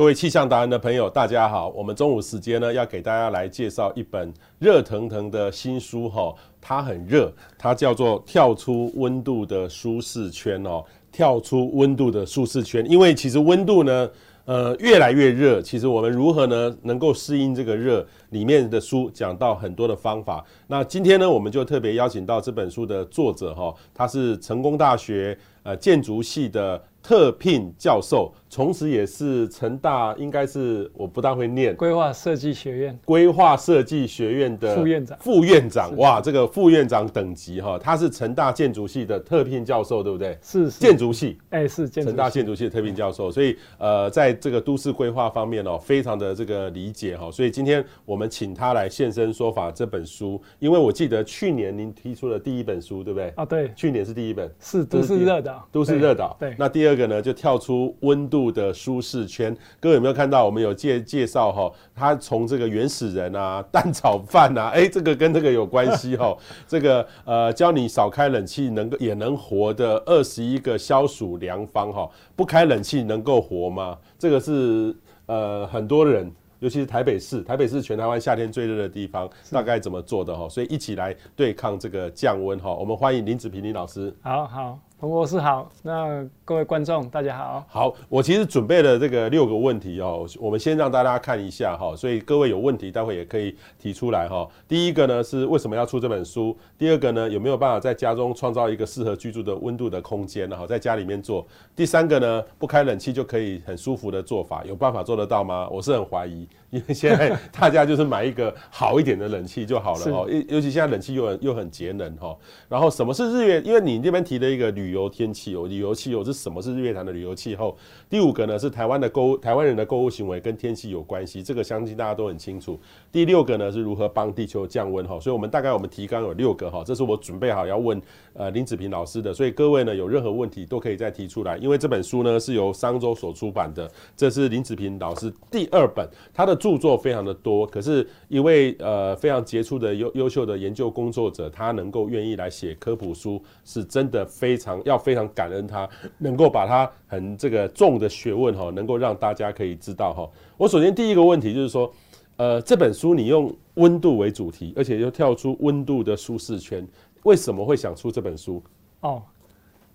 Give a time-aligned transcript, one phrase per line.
[0.00, 1.68] 各位气象达人的朋友，大家好。
[1.76, 10.82] 我们中午时间呢，要给大家来介绍一本热腾腾的新书哈，它很热，它叫做《跳出温度的舒适圈》哦，
[11.12, 12.82] 跳出温度的舒适圈。
[12.90, 14.08] 因为其实温度呢，
[14.46, 18.06] 呃，越来越热，其实我们如何呢，能够适应这个热？
[18.30, 20.42] 里面的书讲到很多的方法。
[20.66, 26.82] 那今天呢，我们就特别邀请到这本书的作者哈，他是成功大学呃建筑系的。
[27.02, 40.38] 特聘教授，同时也是成大，应该是我不大会念，规划设计学院，规划设计学院的副院长，副院长，哇，这个副院长等级哈，他是成大建筑系的特聘教授，对不对？
[40.42, 53.32] 是，建筑系，哎，是成大建筑系的特聘教授，所以呃，在这个都市规划方面哦，非常的这个理解哈，所以今天我们请他来现身说法这本书，因为我记得去年您提出了第一本书，对不对？
[53.36, 57.00] 啊，对，去年是第一本，是都市热岛，都市热岛，对，那第二。
[57.00, 59.52] 个呢，就跳出温度的舒适圈。
[59.80, 60.46] 各位有没有看到？
[60.46, 66.36] 我们有介介绍哈，他从这个原始人啊， 蛋炒饭啊，哎，这个跟这个有关系哈。
[66.68, 72.08] 这个呃，教你少开冷气能够也能活的二十一个消暑良方哈。
[72.36, 73.98] 不开冷气能够活吗？
[74.16, 74.94] 这个是
[75.26, 76.30] 呃很多人，
[76.60, 80.48] 尤其是台北市，台北市全台湾夏天最热的地方，大概怎么做的哈？
[80.48, 82.72] 所以一起来对抗这个降温哈。
[82.74, 84.14] 我们欢迎林子平林老师。
[84.22, 84.78] 好好。
[85.00, 87.64] 彭博士好，那各位观众大家好。
[87.70, 94.46] 好，我其实准备了这个六个问题哦，我们先让大家看一下哈，所以各位有问题待会也可以提出来哈。
[94.68, 96.54] 第一个呢是为什么要出这本书？
[96.76, 100.54] 第二个呢有没有办法在家中创造一个适合居住的温度的空间呢？
[100.54, 101.46] 哈，在家里面做。
[101.74, 105.66] 第三个呢不开冷气就可以很舒服的做法，有办法做得到吗？
[105.70, 112.36] 我是很怀疑，因为现在 大家就是买一个好一点的冷气就好了哈，尤尤其现在冷气又很又很节能哈。
[112.68, 113.62] 然后什么是日月？
[113.62, 114.90] 因为你那边提了一个旅。
[114.90, 116.60] 旅游天气哦，旅游气候是什么？
[116.60, 117.76] 是日月潭的旅游气候。
[118.08, 122.76] 第五个呢是台湾的购台湾人的购物行为跟天气有关系，这个相信大家都很清楚。
[123.12, 128.02] 第六个呢是如何帮地球降温哈，所以我们大概我们提纲有六个哈，这是我准备好要问
[128.32, 144.80] 呃林子平老师的，所以各位呢有任何问题都可以再提出来，因为这本书呢是由商周所出版的，这是林子平老师第二本，他的著作非常的多，可是一位呃非常杰出的优优秀的研究工作者，他能够愿意来写科普书，是真的非常。
[144.84, 150.28] 要非常感恩他，能够把他很这个重的学问哈，能够让大家可以知道哈。
[150.56, 151.92] 我首先第一个问题就是说，
[152.36, 156.86] 呃，这本书你用温度为主题，而且又跳出温度的舒适圈，
[157.22, 158.62] 为什么会想出这本书？
[159.00, 159.22] 哦，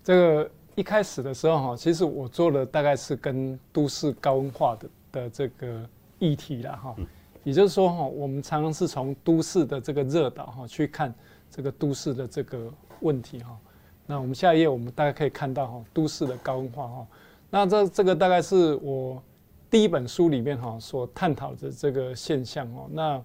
[0.02, 5.88] 这个一开始的时候哈，其实我做的大概是跟都市高温化的的这个
[6.18, 6.94] 议题了哈。
[7.42, 11.14] 也就是说哈，我们常常是从都市的这个热岛哈去看
[11.50, 13.56] 这个都市的这个问题哈。
[14.04, 17.06] 那我们下一页，我们大概可以看到哈，都市的高温化哈。
[17.48, 19.22] 那这这个大概是我
[19.70, 22.88] 第一本书里面哈所探讨的这个现象哦。
[22.90, 23.22] 那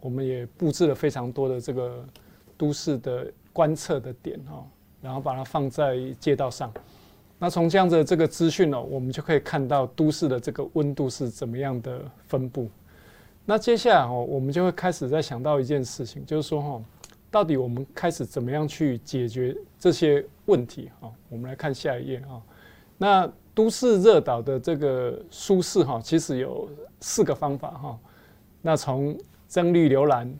[0.00, 2.04] 我们也布置了非常多的这个
[2.56, 4.62] 都市的观测的点哈，
[5.00, 6.70] 然后把它放在街道上。
[7.38, 12.68] 那从这样的这个资讯哦，我们就可以看到都市的这个温度是怎么样的分布。
[13.46, 16.82] 那接下来哦，我们就会开始在想到一件事情，就是说哈。
[17.30, 20.88] 到底我们开始怎么样去解决这些问题？
[21.00, 22.40] 哈，我们来看下一页哈。
[22.96, 26.68] 那都市热岛的这个舒适哈，其实有
[27.00, 27.98] 四个方法哈。
[28.62, 30.32] 那从增绿留蓝，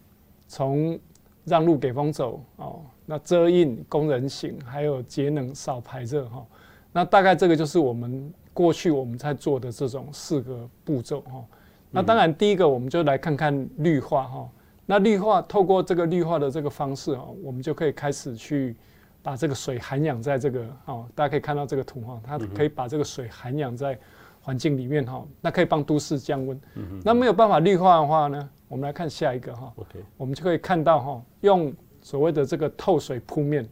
[0.47, 0.97] 从
[1.45, 6.44] 让路给风走哦，那遮荫供人行，还有节能少排热哈。
[6.92, 11.44] 那大概这个就是我们过去我们在做的这种四个步骤哈。
[11.91, 14.48] 那当然第一个我们就来看看绿化哈。
[14.87, 18.76] 那绿化透过这个绿化的这个方式啊，我们就可以开始去
[19.22, 23.98] 把这个水涵养在这个哦，大家可以看到这个图哈，它可以把这个水涵养在
[24.42, 26.60] 环境里面哈，那可以帮都市降温。
[27.03, 29.72] 那没有办法绿化的话呢，我们来看下一个哈，
[30.19, 31.72] 我们就可以看到哈，用
[32.04, 33.66] 所谓的这个透水铺面，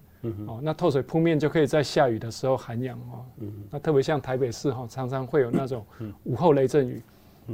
[0.47, 3.25] 哦，那透水铺面就可以在下雨的时候涵养哈，
[3.71, 5.85] 那特别像台北市哈，常常会有那种
[6.25, 7.03] 午后雷阵雨。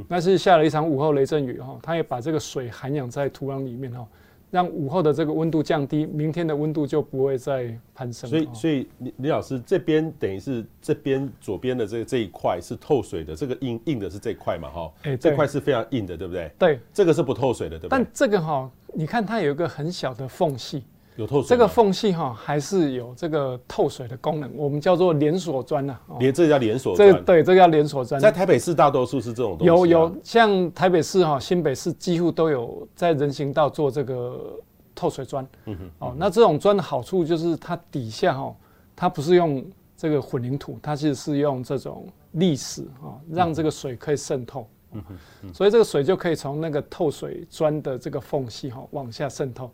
[0.07, 4.07] 那是下了一场午后雷阵雨哈，它也把这个水涵养在土壤里面哈，
[4.51, 8.29] 让午后的这个温度降低，明天的温度就不会再攀升。
[8.29, 14.93] 所以，所以李李老师这边等于是这边左边的这这一块是透水的，这个硬硬的是这块嘛哈？
[15.03, 16.51] 哎，这块是非常硬的，对不对？
[16.57, 17.97] 对，这个是不透水的，对不对？
[17.97, 20.83] 但这个哈，你看它有一个很小的缝隙。
[21.15, 25.97] 有透水，这个缝隙哈还是有这个透水的功能，我们叫做连锁砖呐。
[26.19, 28.19] 连这叫连锁砖，这对，这个叫连锁砖。
[28.19, 29.65] 在台北市大多数是这种东西。
[29.67, 34.59] 有有，像台北市哈、新北市几乎都有在人行道做这个
[34.93, 35.47] 透水砖。
[35.67, 35.89] 嗯哼。
[35.99, 38.53] 哦，那这种砖的好处就是它底下哈，
[38.97, 39.65] 它不是用
[39.95, 42.05] 这个混凝土，它其实是用这种
[42.35, 44.61] 砾石啊，让这个水可以渗透。
[44.61, 49.69] 嗯嗯、所以这个水就可以从那个透水砖的这个缝隙哈往下渗透。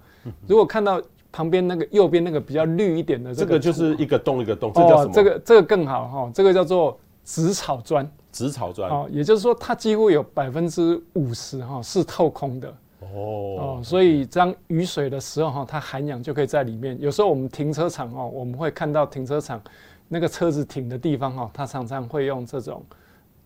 [0.47, 1.01] 如果看到
[1.31, 5.11] 旁边那个右边那个比较绿一点的这个，这个就是一个洞一个洞，这叫什么？
[5.13, 8.09] 这个这个更好哈，这个叫做紫草砖。
[8.31, 12.67] 紫草砖哦，也就是说它几乎有百分之五十哈是透空的。
[12.99, 16.99] 哦哦，所以当雨水的时候哈，它涵养就可以在里面。
[16.99, 19.61] 有时候我们停车场哦，我们会看到停车场
[20.09, 22.83] 那个车子停的地方哈，它常常会用这种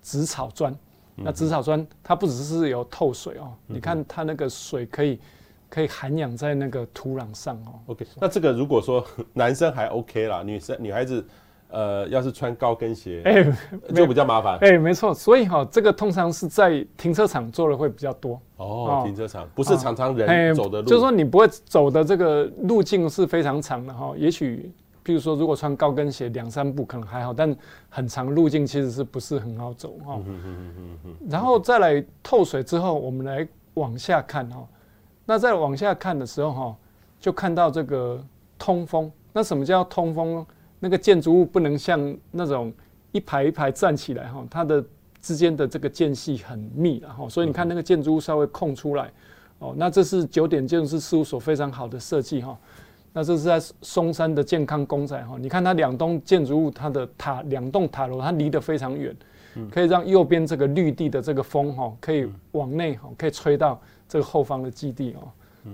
[0.01, 0.75] 紫草砖。
[1.23, 5.19] 那紫草酸它不只是有透水哦，你看它那个水可以
[5.69, 7.79] 可以涵养在那个土壤上哦。
[7.87, 11.25] OK，那这个如果说 男生还 OK 啦，女生女孩子。
[11.71, 13.45] 呃，要是穿高跟鞋，哎，
[13.93, 14.57] 就比较麻烦。
[14.61, 18.41] 哎，没错，所以哈，这个通常是在停车场做的会比较多。
[18.57, 24.15] 哦，停车场不是常常人走的路，就是说你不会走的这个路径是非常长的哈。
[24.17, 24.73] 也许，
[25.09, 27.55] 譬如说，如果穿高跟鞋两三步可能还好，但
[27.89, 30.21] 很长路径其实是不是很好走哈？
[31.27, 34.63] 然后再来透水之后，我们来往下看哈。
[35.25, 36.75] 那再往下看的时候哈，
[37.19, 38.23] 就看到这个
[38.59, 39.11] 通风。
[39.33, 40.45] 那什么叫通风？
[40.79, 42.71] 那个建筑物不能像那种
[43.11, 44.85] 一排一排站起来哈，它的
[45.19, 49.11] 之间的这个间隙很密了哈，所以你看那个建筑物稍微空出来，
[49.57, 52.55] 哦，那这是九点建筑师事务所非常好的设计哈。
[53.11, 59.15] 那这是在松山的健康公仔哈，你看它两栋建筑物，它的塔两栋塔楼它离得非常远，
[59.71, 65.27] 可以让右边这个绿地的这个风哈，可以往内哈，可以吹到这个后方的基地哦。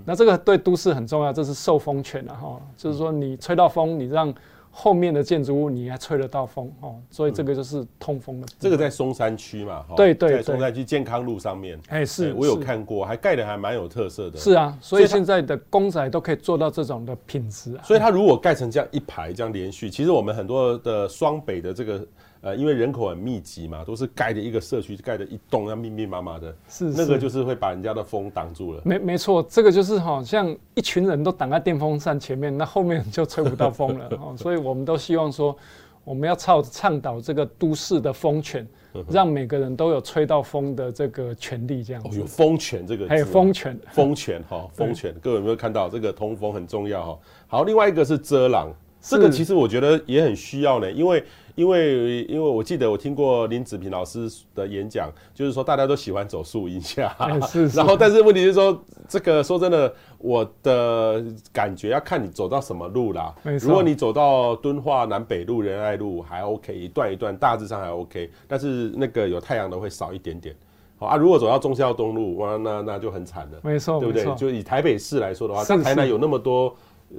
[0.04, 4.34] 那这个对都市很重要，这是受风权了哈，就是说你吹到风，你让
[4.78, 8.46] 后面的建筑物你还吹得到风哦，所以这个就是通风的。
[8.60, 11.80] 这个在松山区嘛，对对，在松山区健康路上面。
[11.88, 14.38] 哎，是我有看过，还盖的还蛮有特色的。
[14.38, 17.82] 是啊，所以现在的公仔都可以做到这种的品质啊。
[17.84, 22.06] 所以它如果盖成这样一排这样连续，其实我们很多的双北的这个。
[22.46, 28.80] 呃，因为人口很密集嘛，都是盖的一个社区，盖的一栋那密密麻麻的，是，是那个就是会把人家的风挡住了。
[28.84, 34.08] 没没错，这个就是好像一群人都挡在电风扇前面，那后面就吹不到风了。
[34.22, 35.56] 哦，所以我们都希望说，
[36.04, 38.64] 我们要倡倡导这个都市的风权，
[39.10, 42.08] 让每个人都有吹到风的这个权利，这样子。
[42.08, 47.18] 哦，有风权这个，还有风权，风权哈，风权，各位有没有看到这个通风很重要哈？
[47.48, 51.24] 好，另外一个是遮挡，这个其实我觉得也很需要呢，因为。
[51.56, 57.16] 因为，因为我记得我听过林子平老师的演讲，就是说大家都喜欢走树荫下，
[57.74, 63.34] 然后但是问题是说，这个说真的，我的感觉要看你走到什么路啦。
[63.60, 70.54] 如果你走到敦化南北路、仁爱路还 OK，一段一段大致上还 OK，但是那个有太阳的会少一点点。
[70.98, 73.58] 好啊，如果走到忠孝东路，哇，那那就很惨了。
[73.62, 74.34] 没错，对不对？
[74.34, 76.74] 就以台北市来说的话，像台南有那么多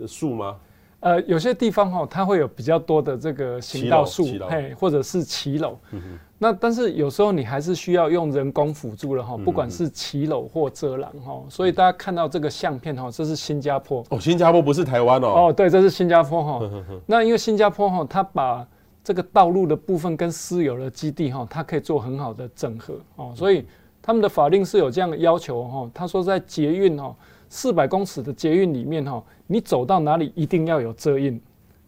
[0.08, 0.56] 树吗？
[1.00, 5.78] 呃，有些地方哈、哦，它会有比较多的这个行道树，嘿，或者是骑楼。
[5.92, 11.40] 嗯、那但是有时候你还是需要用人工辅助了哈，不管是骑楼或遮廊哈。
[11.50, 14.04] 所以大家看到这个相片哈，这是新加坡。
[14.10, 15.28] 哦，新加坡不是台湾哦。
[15.28, 16.70] 哦，对，这是新加坡哈。
[17.06, 18.66] 那因为新加坡哈，它把
[19.04, 23.32] 这个道路的部分跟私有的基地哈，它可以做很好的整合哦。
[23.36, 23.64] 所以
[24.02, 25.92] 他们的法令是有这样的要求哈。
[25.94, 27.16] 他说在捷运哈。
[27.50, 31.40] 四百公尺的捷运里面哈，你走到哪里一定要有遮阴，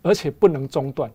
[0.01, 1.11] 而且不能中断，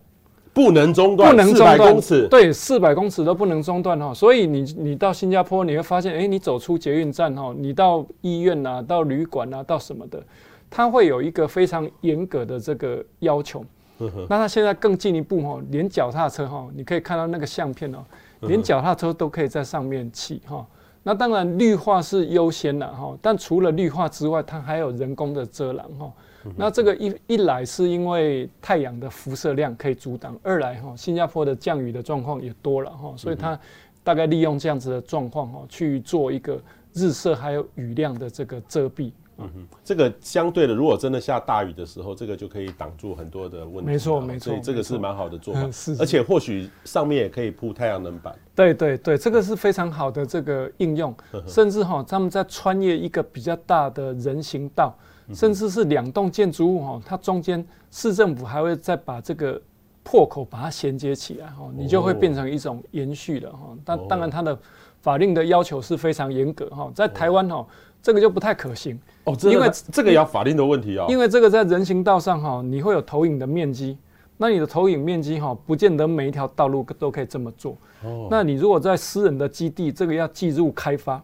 [0.53, 4.13] 不能中断，不能中断，四百公尺，对，四百公尺都不能中断哈。
[4.13, 10.23] 所以你你到新加坡你会发现，哎，你走出捷运站哈，你到医院呐、啊，到旅馆呐，到什么的，
[10.69, 13.65] 它会有一个非常严格的这个要求。
[13.97, 17.99] 呵呵那它现在更进一步哈，连脚踏车哈，你可以看到那个相片哦，
[18.41, 20.65] 连脚踏车都可以在上面骑哈。
[21.07, 26.11] 那当然，绿化是优先的哈，但除了绿化之外，它还有人工的遮拦哈。
[26.55, 33.59] 那这个一一来是因为太阳的辐射量可以阻挡，二来哈，新加坡的降雨的状况也多了哈，所以它
[34.03, 36.59] 大概利用这样子的状况哈，去做一个
[36.93, 39.11] 日射还有雨量的这个遮蔽。
[39.37, 43.91] 嗯哼，这个相对的，如果真的下大雨的时候，这个就可以挡住很多的问题。
[43.91, 45.69] 没错，没错，所以这个是蛮好的做法。
[45.71, 48.33] 是，而且或许上面也可以铺太阳能板。
[48.55, 51.13] 对对对，这个是非常好的这个应用。
[51.45, 54.95] 甚至哈，他们在穿越一个比较大的人行道，
[55.33, 59.61] 甚至是两栋建筑物哈，它中间市政府还会再把这个
[60.01, 63.75] 破口把它衔接起来哈，你就会变成一种延续了哈。
[63.83, 64.57] 但当然，它的
[65.01, 67.67] 法令的要求是非常严格哈，在台湾哈。
[68.05, 71.07] 这个就不太可行哦，因为这个也要法令的问题啊。
[71.09, 73.97] 因为这个在人行道上哈，你会有投影的面积，
[74.37, 77.75] 那你的投影面积哈，不见得每一条道路都可以这么做。
[78.03, 81.19] 哦，那你如果在私人的基地，这个要计入开发，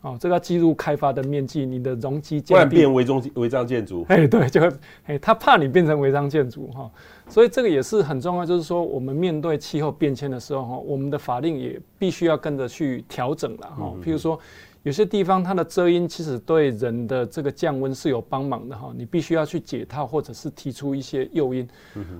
[0.00, 4.02] 哦，这个要计入开发的面积，你的容积不然变违章违章建筑。
[4.08, 4.70] 哎，对，就会
[5.04, 6.90] 哎，他怕你变成违章建筑哈，
[7.28, 13.92] 所以这个也是很重要，就是说我们面对气候变迁的时候哈，我们的法令也必须要跟着去调整了哈。
[14.02, 14.40] 譬如说，
[14.86, 21.68] 有些地方它的遮阴其实对人的这个降温是有帮忙的哈，你必须要去解套或者是提出一些诱因，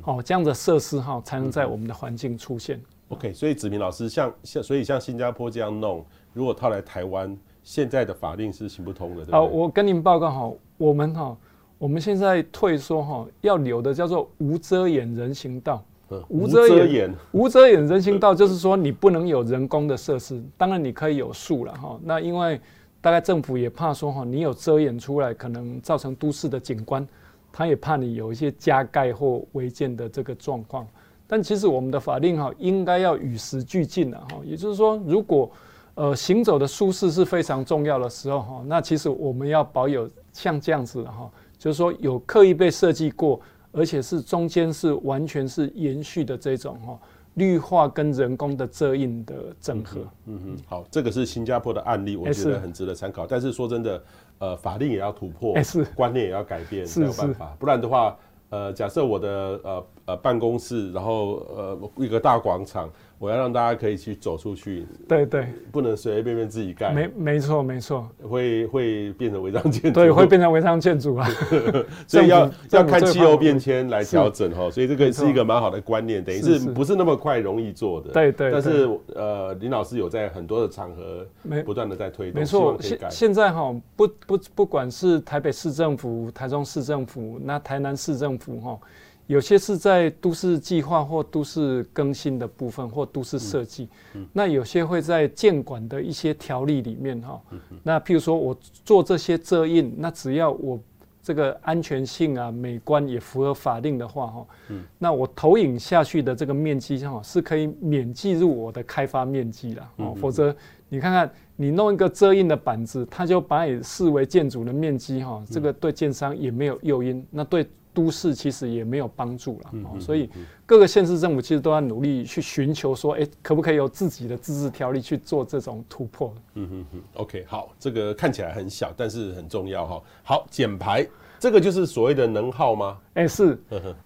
[0.02, 2.82] 哦，这样的设施哈才能在我们的环境出现。
[3.10, 7.38] OK，所以子明老师像像所以像新加坡这样弄，如果套来台湾。
[7.62, 9.26] 现在的法令是行不通的。
[9.32, 11.36] 好，我跟您报告哈，我们哈，
[11.78, 15.84] 我们现在退缩哈，要留的叫做无遮掩人行道。
[16.28, 21.98] 无遮掩，无遮掩人行道就是说你不能有人工的设施，当然你可以有树了哈。
[22.02, 22.60] 那因为
[23.00, 27.06] 大概政府也怕说哈，你有遮掩出来，可能造成都市的景观，
[27.52, 30.86] 他也怕你有一些加盖或违建的这个状况。
[31.26, 35.50] 但其实我们的法令哈，应该要与时俱进了哈，也就是说，如果
[35.94, 43.40] 呃，行走的舒适是非常重要的时候哈，那其实我们要保有像这样子哈，就是说有刻意被设计过，
[43.76, 46.98] 而且是中间是完全是延续的这种哈，
[47.34, 50.00] 绿化跟人工的遮荫的整合。
[50.24, 53.26] 嗯哼，好，这个是新加坡的案例，我觉得很值得参考。
[53.26, 54.02] 但是说真的，
[54.38, 58.16] 呃，法令也要突破，是观念也要改变，没有办法，不然的话，
[58.48, 59.28] 呃，假设我的
[59.62, 62.90] 呃呃办公室，然后呃一个大广场。
[63.18, 71.26] 我要让大家可以去走出去，对对，不能随随便便自己盖，没没错没错，会会变成违章建筑，对，会变成违章建筑啊，
[72.06, 81.26] 所以要要看气候变迁来调整哈，所以这个是一个蛮好的观念，等于是不是那么快容易做的，对对，但是呃林老师有在很多的场合
[81.64, 88.78] 不断的在推动，没错，现现在哈不不不管是台北市政府、台中市政府、那台南市政府哈。
[89.26, 93.88] 有些是在都市计划或都市更新的部分，或都市设计。
[94.14, 97.40] 嗯嗯、那有些会在建管的一些条例里面哈。
[97.82, 100.78] 那譬如说我做这些遮印，那只要我
[101.20, 104.46] 这个安全性啊、美观也符合法令的话哈。
[104.68, 109.90] 嗯、那我投影下去的这个面积哈，是可以免计入我的开发面积了。
[109.96, 110.54] 哦，否则
[110.88, 115.42] 你看看你弄一个遮印的板子，它就把你视为建筑的面积哈。
[115.50, 117.66] 这个对建商也没有诱因，那对。
[117.96, 120.28] 都市其实也没有帮助了，嗯、所以
[120.66, 126.34] 各个县市政府其实都在努力去寻求说，哎、欸，可不可以有自己的自治条例去做这种突破？
[126.52, 130.02] 嗯哼哼，OK，好，这个看起来很小，但是很重要哈。
[130.22, 132.98] 好，减排，这个就是所谓的能耗吗？
[133.14, 133.58] 哎、欸，是，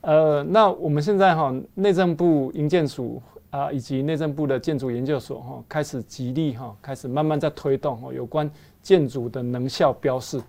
[0.03, 3.21] 呃，那我们现在哈，内政部营建署
[3.51, 8.49] 啊，以及内政部的建筑研究所哈，开始极力哈，开始慢慢在推动哈，有关
[8.81, 10.41] 建筑的能效标示。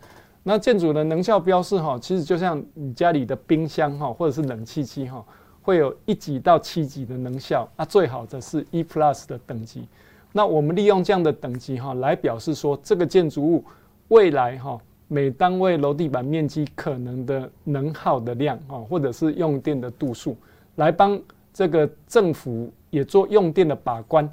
[0.43, 5.23] 那建筑的能效标示哈，其实就像你家里的冰箱哈，或者是冷气机哈，
[5.61, 9.87] 会有一级到七级的能效，那最好的是 E Plus 的等级。
[10.31, 13.63] 那我们利用这样的等级哈，来表示说这个建筑物
[14.07, 20.35] 未来哈，每单位楼地板面积可能的能耗的量哈，或者是用电的度数，
[20.77, 21.21] 来帮
[21.53, 24.27] 这个政府也做用电的把关。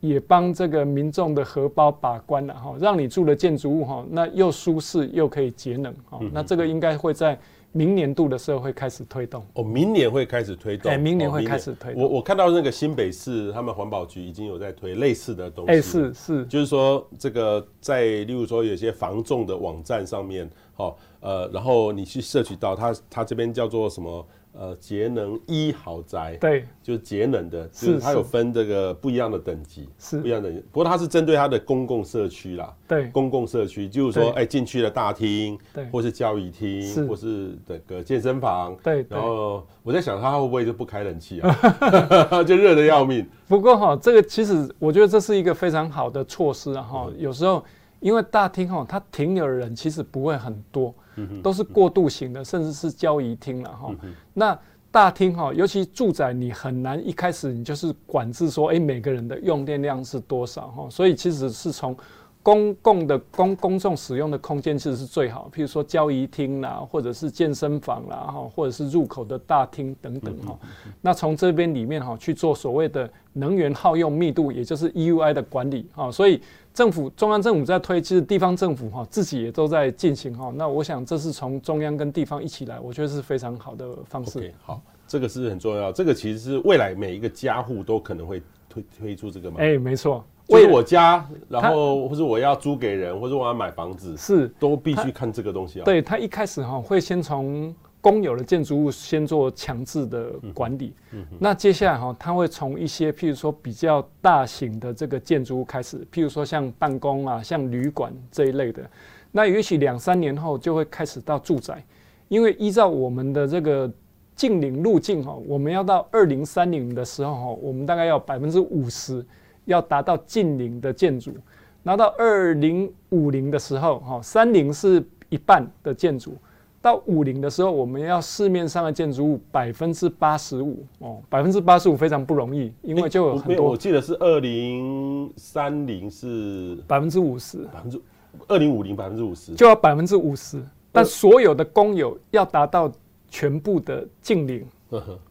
[0.00, 7.38] 也帮这个民众的荷包把关了哈，让你住的建筑物哈，那又舒适又可以节能哈，那这个应该会在
[7.72, 9.44] 明年度的时候会开始推动。
[9.52, 10.90] 哦，明年会开始推动。
[10.90, 12.02] 哎，明年会开始推动。
[12.02, 15.70] 我我看到那个新北市他们环保局已经有在推类似的东西。
[15.70, 24.26] 哎，是是，就是说这个在例如说有些防重的网站上面，好呃，然后你去摄取到它，它这边叫做什么？
[24.60, 30.52] 呃，节能一豪宅，对，就是节能的，就是它有分这个不一样的等级，是不一样的。
[30.70, 39.06] 不过它是针对它的公共社区啦，对，公共社区就是说，哎，进去的大厅，对，或是交易厅，或是这个健身房，对。
[39.08, 41.56] 然后我在想，它会不会就不开冷气啊？
[42.44, 43.26] 就热的要命。
[43.48, 47.10] 不过哈，这个其实我觉得这是一个非常好的措施啊哈。
[47.16, 47.64] 有时候
[48.00, 50.94] 因为大厅哈，它停留的人其实不会很多。
[51.42, 53.94] 都是过渡型的，甚至是交易厅了哈。
[54.32, 54.58] 那
[54.90, 60.88] 大厅哈，尤其住宅，你很难一开始你就是管制说，诶，每个人的用电量是多少哈。
[60.90, 61.96] 所以其实是从
[62.42, 70.58] 公共的公公众使用的空间其实是最好，譬如说交易厅啦，或者是健身房啦哈，或者是入口的大厅等等哈。
[71.00, 76.10] 那从这边里面哈去做所谓的能源耗用密度，也就是 EUI 的管理哈。
[76.10, 76.40] 所以。
[76.80, 80.50] 政府中央政府在推，其实地方政府哈自己也都在进行哈。
[80.56, 84.40] 那我想这是从中央跟地方一起来，我觉得是非常好的方式。
[84.40, 85.92] Okay, 好，这个是很重要。
[85.92, 89.58] 这个其实是未来每一个家户都可能会推推出这个嘛。
[89.60, 95.84] 哎，没错，就是我家，然后或者我要租给人，或者我要买房子，是都必须看这个东西啊。
[95.84, 100.94] 对，他一开始哈会先从公有的建筑物先做强制的管理，
[101.38, 108.88] 那接下来哈，它会从一些譬如说比较大型的这个建筑物开始，譬如说像办公啊、像旅馆这一类的，
[109.30, 111.84] 那也许两三年后就会开始到住宅，
[112.28, 113.92] 因为依照我们的这个
[114.34, 119.22] 近零路径哈，我们要到二零三零的时候哈，我们大概要百分之五十
[119.66, 121.34] 要达到近零的建筑，
[121.82, 126.34] 拿到二零五零的时候哈，三零是一半的建筑。
[126.82, 133.70] 到五零的时候，我们要市面上的建筑物百分之八十五哦，百分之八十五非常不容易，因为就有很多。
[133.70, 138.00] 我记得是二零三零是百分之五十，百分之
[138.48, 142.90] 二零五零百分之五十就要百分之五十，但所有的公有要达到
[143.28, 144.66] 全部的净零。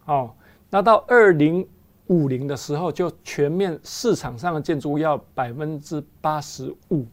[0.06, 0.32] 哦，
[0.70, 1.68] 那到二零
[2.08, 7.08] 五零的时候，就全面市场上的建筑物要百分之八十五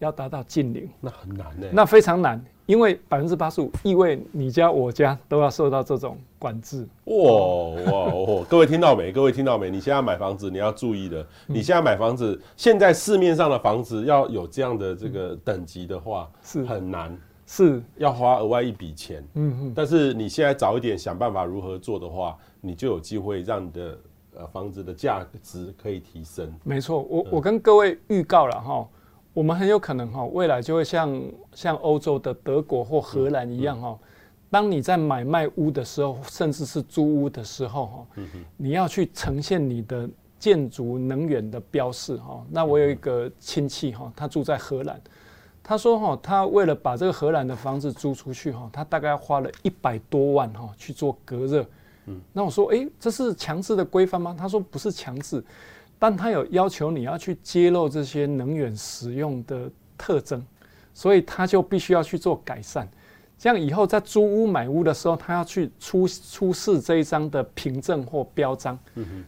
[0.00, 2.44] 要达到净零，那很难呢，那非常难。
[2.66, 6.86] 因为百分之八十五意味你家我家都要受到这种管制。
[7.04, 8.44] 哇哇哇！
[8.50, 9.12] 各位听到没？
[9.12, 9.70] 各位听到没？
[9.70, 11.24] 你现在买房子你要注意的。
[11.46, 19.24] 你现在买房子，现在市面上的房子要有这样的这个等级的话，是很难，是要花额外一笔钱。
[19.34, 19.72] 嗯嗯。
[19.74, 23.98] 但是你现在早一点想办法如何做的话，你就有机会让你的
[24.38, 26.52] 呃房子的价值可以提升。
[26.64, 28.88] 没错，我我跟各位预告了哈。
[29.36, 33.98] 我们很有可能哈，未来就会像像欧洲的德国或荷兰一样哈，
[34.48, 38.06] 当你在买卖屋的时候，甚至是租屋的时候哈，
[38.56, 42.42] 你要去呈现你的建筑能源的标示哈。
[42.50, 44.98] 那我有一个亲戚哈，他住在荷兰，
[45.62, 51.62] 他说哈，他为了把这个荷兰的房子租出去哈，他大概花了一百多万哈去做隔热。
[52.06, 54.34] 嗯那我说，诶，这是强制的规范吗？
[54.38, 55.44] 他说不是强制。
[55.98, 60.44] 但他有要求你要去揭露这些能源使用的特征，
[60.92, 62.88] 所以他就必须要去做改善。
[63.38, 68.78] 这样以后在租屋买屋的时候，他要去出出示这一张的凭证或标章。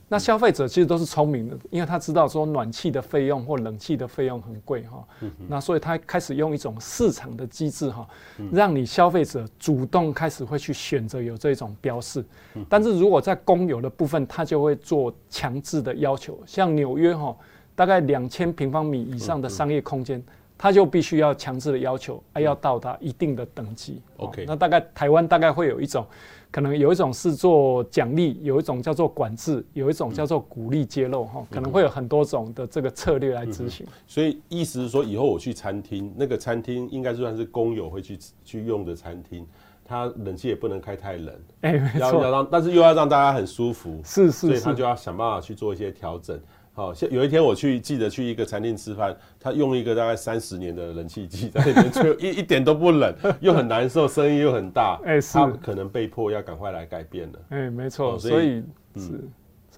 [0.09, 5.05] 那消费者其实都是聪明的，因为他知道说暖气的费用或冷气的费用很贵哈。
[5.47, 8.09] 那所以他开始用一种市场的机制哈，
[8.51, 12.25] 让你消费者主动开始会去选择有这种标示。
[12.67, 17.37] 但是如果在公有的部分，他就会做强制的要求，像纽约哈，
[17.75, 20.23] 大概两千平方米以上的商业空间。
[20.59, 24.03] 他就必须要强制的要求，哎，要到达一定的等级。
[24.17, 26.05] OK，那大概台湾大概会有一种，
[26.51, 33.87] 可能有一种是做奖励，有一种叫做管制，有一种叫做鼓励揭露哈，可能会有很多种的这个策略来执行。
[34.09, 39.47] 所以意思是说，以后我去餐厅，那个餐厅应该算是工友会去去用的餐厅，
[39.85, 46.37] 它冷气也不能开太冷，哎，要要让，但是又要让大家很舒服，是是，所以他就要想办法去做一些调整。
[46.79, 57.39] 好，像有一天我去记得去一个餐厅吃饭，他用一个大概三十年的冷气机在那边吹， 一一点都不冷，又很难受，声音又很大，哎，是，他可能被迫要赶快来改变了。
[57.49, 58.63] 哎，没错，所以
[58.95, 59.29] 是。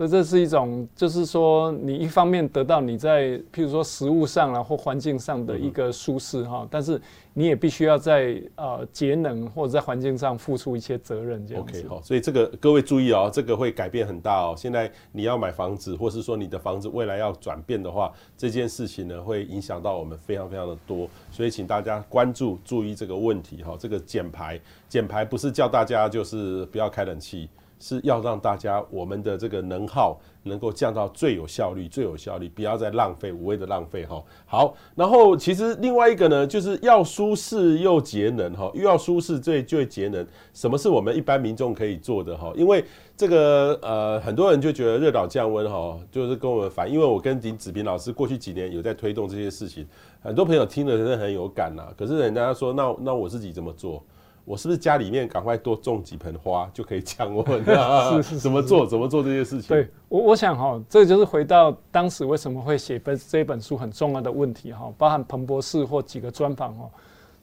[0.01, 6.99] 所以这是一种，就是说，你一方面得到你在譬如说食物上啊或环境上的一个舒适哈，但是
[7.35, 11.81] 你也必须要在呃节能或者在环境上付出一些责任这样子。
[11.81, 14.55] OK，好，所以这个各位注意哦，这个会改变很大哦。
[14.57, 23.77] 现在你要买房子，或是说你的房子未来要转变的话，这件事情呢会影响到我们非常非常的多，所以请大家关注注意这个问题哈。
[23.79, 24.59] 这个减排，
[24.89, 27.51] 减排不是叫大家就是不要开冷气。
[27.81, 34.23] 是要让大家我们的这个能耗能够降到最有效率、最有效率，不要再浪费、无谓的浪费哈。
[34.47, 40.25] 好，然后其实另外一个呢，就是要舒适又节能哈，又要舒适最最节能。
[40.55, 42.53] 什么是我们一般民众可以做的哈？
[42.55, 42.85] 因为
[43.17, 46.95] 这个呃，很多人就觉得热岛降温哈，就是跟我们反映。
[46.95, 49.87] 因为我跟林子平老师过去几年有在推动这些事情，
[50.21, 51.85] 很多朋友听了真的很有感呐。
[51.97, 54.03] 可是人家说，那那我自己怎么做？
[54.51, 57.65] 我是不是家里面赶快多种几盆花就可以降温？
[58.21, 58.85] 是是，怎么做？
[58.85, 59.69] 怎么做这些事情？
[59.69, 66.91] 对我，我想哈，这就是回到当时为什么会写本这本书很重要的问题哈，包含彭博士或几个专访哈，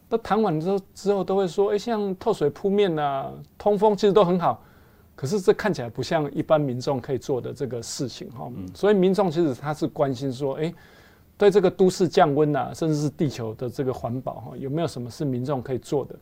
[0.10, 4.62] 都谈完之后之后都会说，哎，像透水铺面啊，通风其实都很好，
[5.16, 8.52] 可是这看起来不像一般民众可以做的这个事情哈。
[8.76, 10.74] 所以民众其实他是关心说，哎，
[11.38, 16.14] 对这个都市降温啊，甚至是地球的这个环保哈，有没有什么是民众可以做的？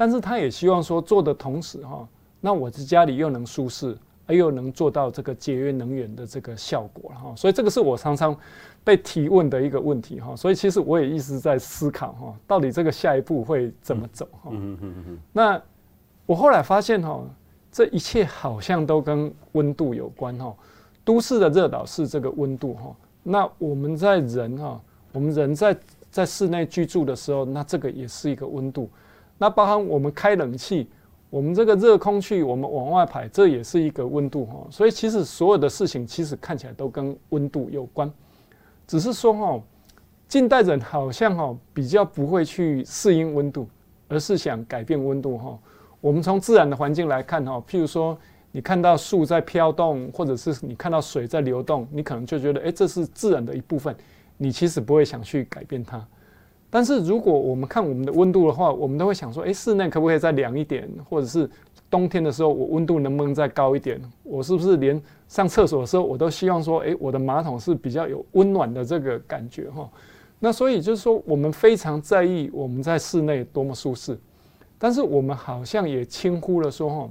[0.00, 2.06] 但是他也希望说做的同时哈，
[2.40, 8.36] 那我在家里又能舒适，而又能做到这个节约能源的这个效果哈，所以这个是我常常
[8.84, 14.50] 被提问的一个问题哈，所以其实我也一直在思考哈，到底这个下一步会怎么走哈。
[14.52, 15.18] 嗯嗯嗯。
[15.32, 15.60] 那
[16.26, 17.20] 我后来发现哈，
[17.72, 20.54] 这一切好像都跟温度有关哈，
[21.04, 24.80] 都市的热岛是这个温度哈，那我们在人哈，
[25.10, 25.76] 我们人在
[26.08, 28.88] 在室内居住的时候，那这个也是一个温度。
[29.38, 30.88] 那包含我们开冷气，
[31.30, 34.66] 我们这个热空气我们往外排，这也是一个温度哈。
[34.70, 38.12] 所以其实所有的事情其实看起来都跟温度有关，
[38.86, 39.62] 只是说哈，
[40.26, 43.68] 近代人好像哈比较不会去适应温度，
[44.08, 45.58] 而是想改变温度哈。
[46.00, 48.18] 我们从自然的环境来看哈，譬如说
[48.50, 53.94] 你看到树在飘动，或者是你看到水在流动，你可能就觉得诶，这是自然的一部分，
[54.36, 56.04] 你其实不会想去改变它。
[56.70, 60.86] 但是如果我们看我们的温度的话，我们都会想说，诶，室内可不可以再凉一点？
[61.08, 61.48] 或者是
[61.88, 63.98] 冬天的时候，我温度能不能再高一点？
[64.22, 69.88] 我是不是连上厕所的时候，我都希望说，诶，我的马桶是比较有温暖的这个感觉哈？
[70.38, 74.18] 那所以就是说，我们非常在意我们在室内多么舒适，
[74.78, 77.08] 但是我们好像也轻忽了说，哈，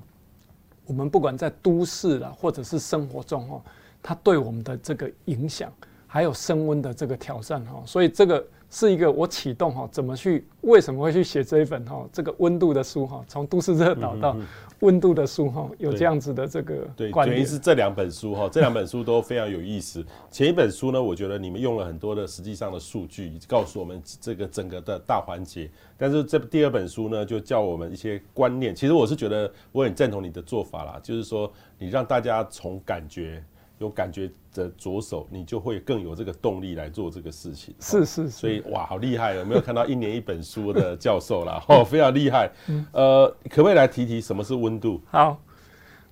[0.85, 3.61] 我们不管在都市啦，或者是生活中哈，
[4.03, 5.73] 它对我们的这个影响，
[6.05, 8.45] 还有升温的这个挑战哈，所以这个。
[8.69, 10.45] 是一个我启动哈，怎么去？
[10.61, 12.05] 为什么会去写这一本哈？
[12.11, 14.35] 这个温度的书哈，从都市热岛到
[14.81, 20.05] 温度的书哈，有这样子的这个对，原因是这两本书哈，这两本书都非常有意思。
[20.29, 25.69] 前一本书呢，我觉得你们用了很多的实际上的数据，告诉我们这个整个的大环节。
[25.97, 28.75] 但是这第二本书呢，就教我们一些观念。
[28.75, 31.49] 其实我是觉得我很赞同你的做法啦，就是说
[31.79, 33.41] 你让大家从感觉。
[33.79, 37.75] 有感觉的着手，你就会更有这个动力来做这个事情。
[37.79, 39.35] 是是，是，所以哇，好厉害！
[39.35, 41.63] 有没有看到一年一本书的教授啦？
[41.69, 42.51] 哦，非常厉害。
[42.91, 44.99] 呃，可不可以来提提什么是温度？
[45.11, 45.39] 好，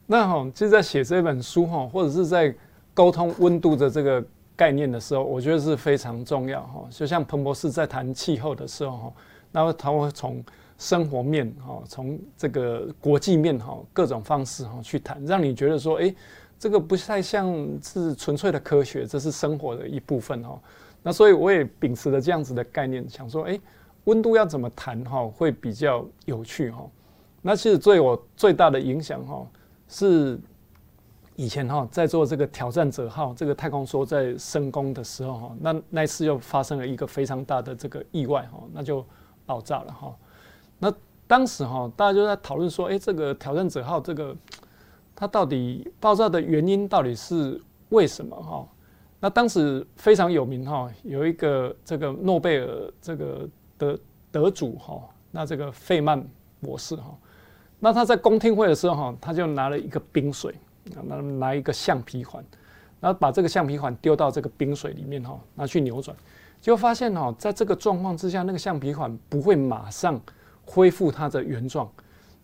[0.05, 2.53] 那哈，就在写这本书哈，或者是在
[2.93, 4.23] 沟通温度的这个
[4.55, 6.87] 概念的时候，我觉得是非常重要哈。
[6.91, 9.13] 就像彭博士在谈气候的时候哈，
[9.51, 10.43] 那么他会从
[10.77, 16.13] 生活面哈，从这个国际面哈，各种方式哈去谈，让你觉得说，哎。
[16.57, 20.57] 这个不太像是纯粹的科学，这是生活的一部分哦。
[21.03, 23.59] 那所以我也秉持了这样子的概念，想说，哎，
[24.05, 26.89] 温度要怎么谈哈，会比较有趣哈。
[27.41, 29.45] 那其实对我最大的影响哈，
[29.87, 30.39] 是
[31.35, 39.05] 以前哈在做这个挑战者号这个太空梭在升空的时候哈，那那次又发生了一个非常大的这个意外哈，那就
[39.45, 40.15] 爆炸了哈。
[40.79, 40.91] 那
[41.27, 44.35] 当时哈大家就在讨论说，哎，这个挑战者号这个。
[45.15, 48.67] 它到底爆炸的原因到底是为什么哈？
[49.21, 53.97] 那当时非常有名哈，有一个这个诺贝尔这个得
[54.29, 55.01] 得主哈，
[55.31, 56.21] 那这个费曼
[56.59, 57.17] 博士哈，
[57.79, 60.53] 那他在公听会的时候哈，他就拿了一个冰水，
[61.05, 62.43] 拿拿一个橡皮环，
[62.99, 66.15] 然后把这个橡皮环丢到这个冰水里面哈，拿去扭转，
[66.59, 70.19] 结果发现哈，在这个状况之下，那个橡皮环不会马上
[70.65, 71.89] 恢复它的原状，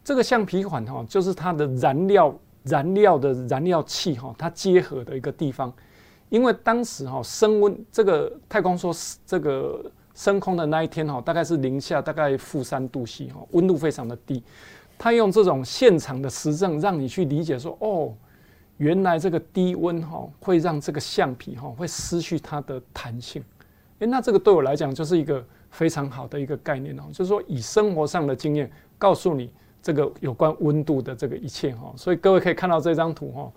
[0.04, 2.34] 这个橡皮环哈，就是它的燃料。
[2.64, 5.74] 燃料的燃料器哈，它结合的一个地方，
[6.30, 14.44] 因为当时哈升温，这个太空梭这个升空的那一天哈，大概是零下大概负三度 C 哈，温度非常的低。
[14.98, 18.14] 他用这种现场的实证让你去理解说，哦，
[18.78, 23.44] 原来这个低温哈会让这个橡皮哈会失去它的弹性。
[24.00, 29.50] 诶，那这个对我来讲就是一个非常好的一个概念哦，就是说以生活上的经验告诉你。
[29.82, 33.52] 这个有关温度的这个一切哈，所以各位可以看到这张图哈，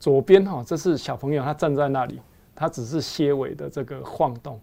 [0.00, 2.20] 左边哈这是小朋友他站在那里，
[2.56, 4.58] 他只是些微的这个晃动，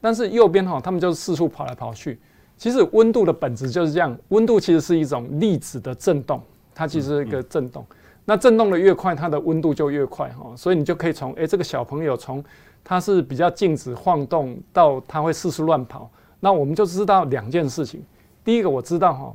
[0.00, 2.18] 但是右边哈他们就是四处跑来跑去。
[2.56, 6.42] 其实温度的本质就是这样，温度其实是一种粒子的震动，
[6.74, 7.86] 它其实是一个震动。
[8.24, 10.52] 那震动的越快，它的温度就越快哈。
[10.56, 12.44] 所以你就可以从诶这个小朋友从
[12.82, 16.10] 他是比较静止晃动到他会四处乱跑，
[16.40, 18.04] 那我们就知道两件事情。
[18.44, 19.34] 第一个我知道哈。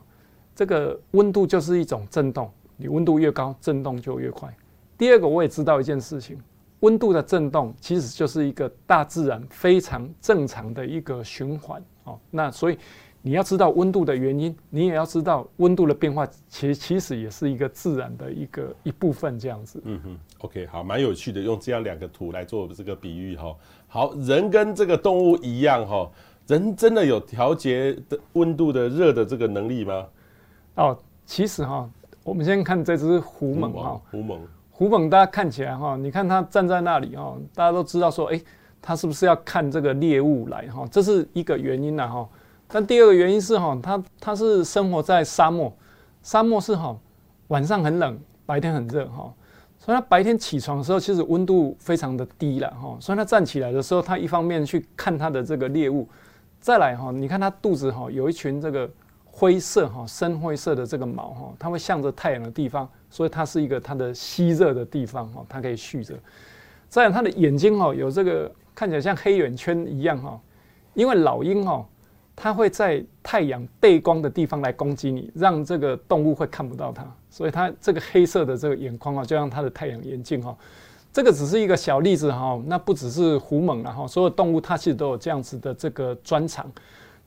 [0.55, 4.51] 这个温度就是一种震动，你温度越高，震动就越快。
[4.97, 6.39] 第二个，我也知道一件事情，
[6.79, 12.17] 温度的震动其实就是一个大自然非常正常的一个循环哦。
[12.31, 12.77] 那所以
[13.21, 19.81] 你要知道温度的原因，你也要知道温度的变化，其实其实也是一个自然的一个一部分这样子。
[19.83, 23.53] 嗯哼，OK，好，蛮有趣的，用这样两个图来做这个比喻哈。
[23.87, 26.09] 好，人跟这个动物一样哈，
[26.47, 30.05] 人真的有调节的温度的热的这个能力吗？
[30.75, 31.89] 哦，其实哈，
[32.23, 38.41] 我们先看这只狐猛哈，狐猛，狐猛，大家看起来哈，你看它站在那里哈，大家都知道说，哎，
[38.81, 40.85] 它是不是要看这个猎物来哈？
[40.91, 42.27] 这是一个原因呐哈。
[42.67, 45.71] 但第二个原因是哈，它它是生活在沙漠，
[46.21, 46.93] 沙漠是哈，
[47.47, 49.33] 晚上很冷，白天很热哈，
[49.79, 56.05] 所以它白天起床的时候，其实温度非常的低了哈，所以它站起来的时候，它一方面去看它的这个猎物，
[56.59, 58.89] 再来哈，你看它肚子哈有一群这个。
[59.37, 66.15] 灰色哈，深灰色的这个毛哈，它会向着太阳的地方，所以它是一个它的吸热的地方哈，它可以蓄热。
[66.87, 70.39] 再来，它的眼睛哈有这个看起来像黑眼圈一样哈，
[70.93, 71.85] 因为老鹰哈，
[72.33, 77.05] 它会在太阳背光的地方来攻击你，让这个动物会看不到它。
[77.29, 80.55] 所以它这个黑色的这个眼眶啊，就像它的太阳眼镜哈。
[81.11, 86.71] 这个只是一个小例子哈，那不只是虎猛了哈，所有动物它其实都有这样子的这个专长。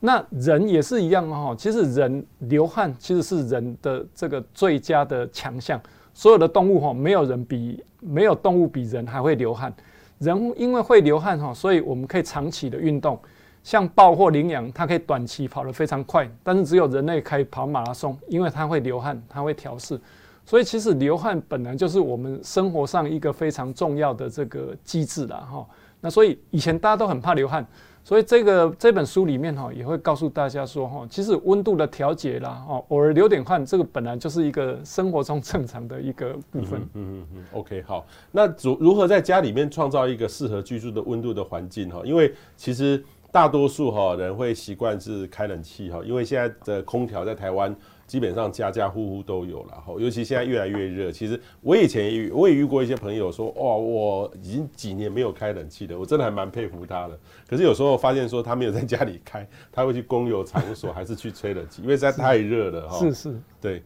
[0.00, 5.80] 那人也是一样哈，其实人流汗其实是人的这个最佳的强项。
[6.14, 9.72] 所有的动物哈，没有人比没有动物比人还会流汗。
[10.18, 13.18] 人因为会流汗哈，所以我们可以长期的运动。
[13.64, 20.00] 像豹或羚羊，它可以短期跑得非常快，但是只有人类可以跑马拉松，因为它会流汗，它会调试。
[20.46, 25.66] 所以其实流汗本来就是我们生活上一个非常重要的这个机制啦哈。
[26.00, 27.66] 那所以以前大家都很怕流汗，
[28.08, 36.80] 所以这个这本书里面哈也会告诉大家说哈，其实温度的调节啦哈，偶尔流点汗，这个本来就是一个生活中正常的一个部分。
[36.94, 37.44] 嗯嗯嗯。
[37.52, 42.00] OK，好，那如如何在家里面创造一个适合居住的温度的环境哈？
[42.02, 43.04] 因为其实。
[43.30, 47.76] 大多数哈人会习惯是开冷气哈，因为现在的空调在台湾
[48.08, 51.12] 基本上家家户户都有了哈，尤其现在越来越热。
[51.12, 57.16] 其实我以前也遇我也遇过一些朋友说，哇，我已经几年没有开冷气了，我真的还蛮佩服他的。
[57.46, 62.98] 可是有时候发现说他没有在家里开，他会去公有场所还是去吹冷气，因为实在太热了哈。
[62.98, 63.84] 是是，对。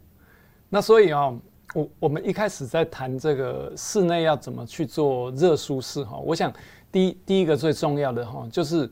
[0.71, 1.37] 那所以啊，
[1.75, 6.51] 我我们一开始在谈这个室内要怎么去做热舒适哈，我想
[6.91, 8.91] 第一第一个最重要的哈就是。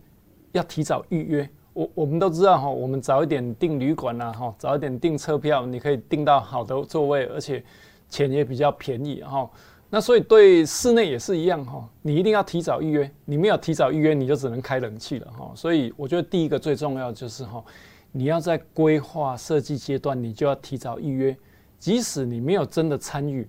[0.52, 1.48] 要提早预约，
[1.80, 7.64] 我我们都知道哈，我们早一点订旅馆呐哈，早一点订车票，你可以订到好的座位，而且
[8.10, 9.48] 钱也比较便宜哈。
[9.88, 15.50] 那所以对室内也是一样哈，你一定要提早预约，你没有提早预约，你就只能开冷气了哈。
[15.54, 17.64] 所以我觉得第一个最重要就是哈，
[18.12, 21.34] 你要在规划设计阶段，你就要提早预约，
[21.78, 23.48] 即使你没有真的参与。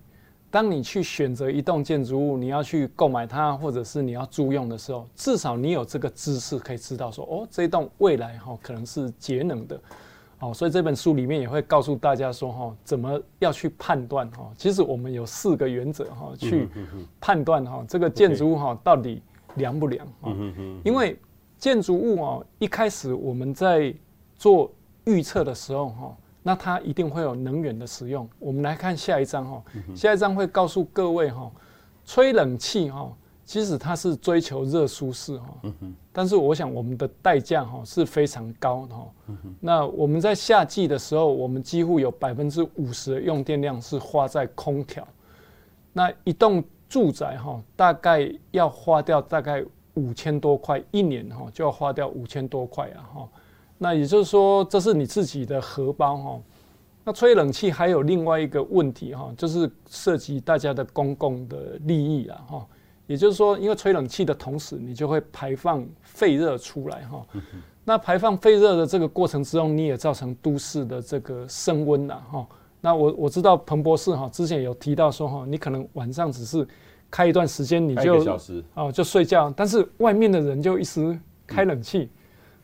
[0.52, 9.80] 当你去选择一栋建筑物，你要去购买它，或者是你要租用的时候，至少你有这个知识，可以知道说，哦，这栋未来哈可能是节能的，
[10.40, 14.52] 哦，所以这本书里面也会告诉大家说，哈，怎么要去判断哈。
[14.58, 16.68] 其实我们有四个原则哈，去
[17.18, 19.22] 判断哈这个建筑物哈到底
[19.54, 20.36] 凉不凉啊。
[20.84, 21.18] 因为
[21.56, 23.94] 建筑物啊，一开始我们在
[24.36, 24.70] 做
[25.04, 26.16] 预测的时候哈。
[26.42, 28.28] 那它一定会有能源的使用。
[28.38, 29.62] 我们来看下一章哈，
[29.94, 31.50] 下一章会告诉各位哈，
[32.04, 33.12] 吹冷气哈，
[33.44, 35.54] 其实它是追求热舒适哈，
[36.12, 39.06] 但是我想我们的代价哈是非常高的哈。
[39.60, 45.06] 那我们在夏季的时候，我们几乎有百分之五十的用电量是花在空调。
[45.92, 53.28] 那一栋住宅哈，大概要花掉大概五千多块一年哈，就要花掉五千多块啊哈。
[53.82, 56.40] 那也就是说，这是你自己的荷包哈。
[57.04, 62.66] 那吹冷气还有另外一个问题哈，就是涉及大家的公共的利益啊哈。
[63.08, 67.26] 也就是说，因为吹冷气的同时，你就会排放废热出来哈。
[67.84, 72.46] 那排放废热的这个过程之中，你也造成都市的这个升温了哈。
[72.80, 76.64] 那我我知道彭博士哈之前有提到说哈，你可能晚上只是
[77.10, 78.24] 开一段时间，你就
[78.74, 81.18] 哦就睡觉，但是外面的人就一直
[81.48, 82.08] 开冷气。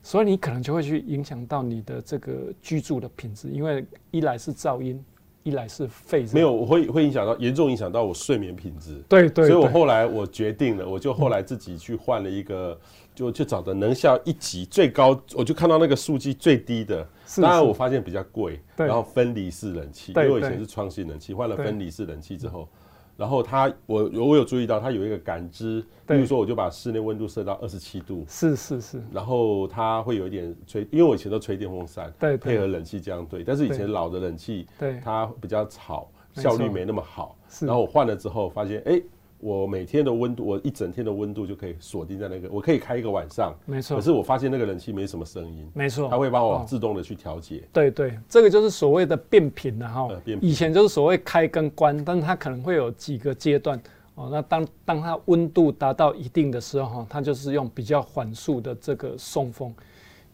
[0.09, 4.99] 所以你可能就会去影响到你的这个居住的品质，因为一来是噪音，
[5.43, 6.31] 一来是废热。
[6.33, 9.03] 没有，我会会影响到严重影响到我睡眠品质。
[9.07, 9.29] 对。
[9.29, 12.81] 所以我后来我决定了，我就后来自己去换了一个，嗯、
[13.15, 17.07] 就就找的能效一级最高，我就看到那个数据最低的。
[17.37, 22.67] 当然我发现比较贵，然后分离式冷气，因为我以前是窗型冷气，换了分离式冷气之后。
[23.19, 39.03] 然后它，我我有注意到它有一个感知，比如说我就把室内温度设到二十七度，是是是，然后它会有一点吹，因为我以前都吹电风扇，对，配合冷气这样对，但是以前老的冷气，对，它比较吵，效率没那么好，然后我换了之后发现，哎。
[39.41, 43.97] 我每天的温度，我一整天的温度就可以锁定在那个，我可以开一个晚上，没错。
[43.97, 47.63] 可是我发现那个冷气没什么声音，没错，它会帮我自动的去调节。
[47.73, 50.09] 对对，这个就是所谓的变频了哈。
[50.41, 53.81] 以前就是所谓开跟关，但是它可能会有几个阶段
[54.17, 54.29] 哦。
[54.31, 59.73] 那当当它温度达到一定的时候哈，它就是用比较缓速的这个送风，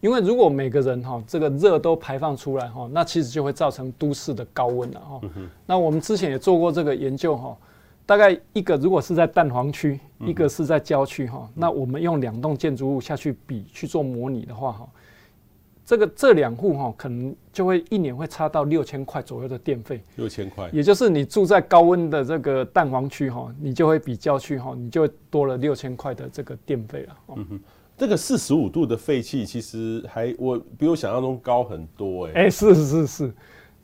[0.01, 5.21] 因为如果每个人哈这个热都排放出来哈，那其实就会造成都市的高温了哈。
[5.67, 7.55] 那我们之前也做过这个研究哈。
[8.07, 14.88] 大概一个如果是在蛋黄区，一个是在郊区哈，那我们用两栋建筑物下去比去做模拟的话哈，
[15.87, 20.03] 这个这两户哈可能就会一年会差到六千块左右的电费。
[20.17, 27.17] 六千块，也就是你住在高温的这个蛋黄区哈，你就会比郊区哈，你就会多了六千块的这个电费了。
[27.37, 27.61] 嗯哼，
[27.97, 32.33] 这个四十五度的废气其实还我比我想象中高很多哎。
[32.35, 33.35] 哎，是是是，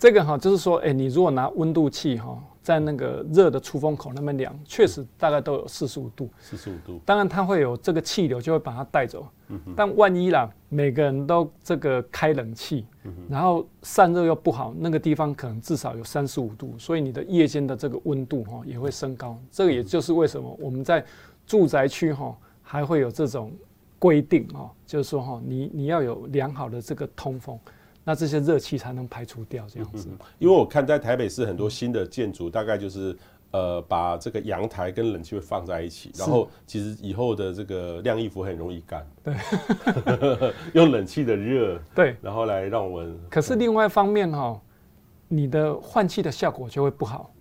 [0.00, 2.36] 这个哈就是说，哎，你如果拿温度计哈。
[2.62, 6.28] 在那个热的出风口那边量，确实大概都有四十五度。
[6.38, 9.26] 四十五度，当然它会有这个气流，就会把它带走。
[9.74, 12.84] 但万一啦，每个人都这个开冷气，
[13.30, 19.36] 然后散热又不好，那个地方可能至少有三十五度，所以你的夜间的这个温度哈也会升高。
[19.50, 21.02] 这个也就是为什么我们在
[21.46, 23.50] 住宅区哈还会有这种
[23.98, 27.58] 规定哈，就是说哈你你要有良好的这个通风，
[28.04, 30.08] 那这些热气才能排除掉这样子。
[30.38, 33.16] 因为我看在台北市很多新的建筑，大概就是。
[33.52, 39.04] 呃，把这个阳台跟冷气会放在一起，然后其实以后的这个晾衣服很容易干。
[39.24, 39.34] 对，
[40.72, 43.18] 用冷气的热，对，然后来让我们。
[43.28, 44.60] 可是另外一方面哈、哦，
[45.26, 47.34] 你的换气的效果就会不好。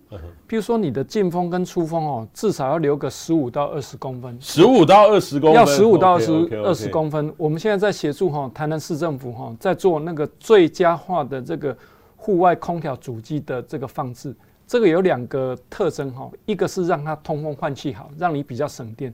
[0.48, 4.38] 比如说你的进风跟出风哦，至少要留个十五到二十公分。
[4.41, 5.60] 十五到二十公分。
[5.60, 6.32] 要十五到二十
[6.63, 7.34] 二十公分。
[7.38, 11.78] 我们现在在协助哈台南市政府哈，在做那个最佳化的这个
[12.15, 14.36] 户外空调主机的这个放置。
[14.65, 19.12] 这个有两个特征哈，一个是让它通风换气好，让你比较省电；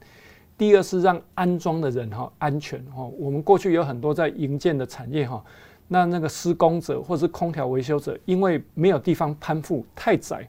[0.58, 3.05] 第二是让安装的人哈安全哈。
[3.17, 5.41] 我们过去有很多在营建的产业哈，
[5.88, 10.45] 那那个施工者或是空调维修者，因为没有地方攀附，太窄，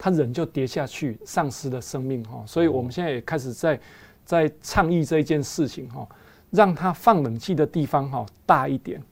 [0.00, 2.42] 他人就跌下去，丧失了生命哈。
[2.46, 3.78] 所以我们现在也开始在
[4.24, 6.08] 在倡议这一件事情哈，
[6.48, 9.02] 让它放冷气的地方哈大一点。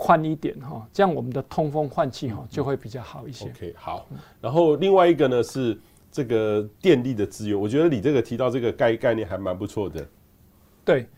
[0.00, 3.46] 宽一点哈，这样我们的通风换气哈就会比较好一些。
[3.46, 4.06] OK，好。
[4.40, 5.76] 然后另外一个呢是
[6.12, 10.06] 这个电力的资源，我觉得你这个提到这个概概念还蛮不错的。
[10.84, 11.08] 对，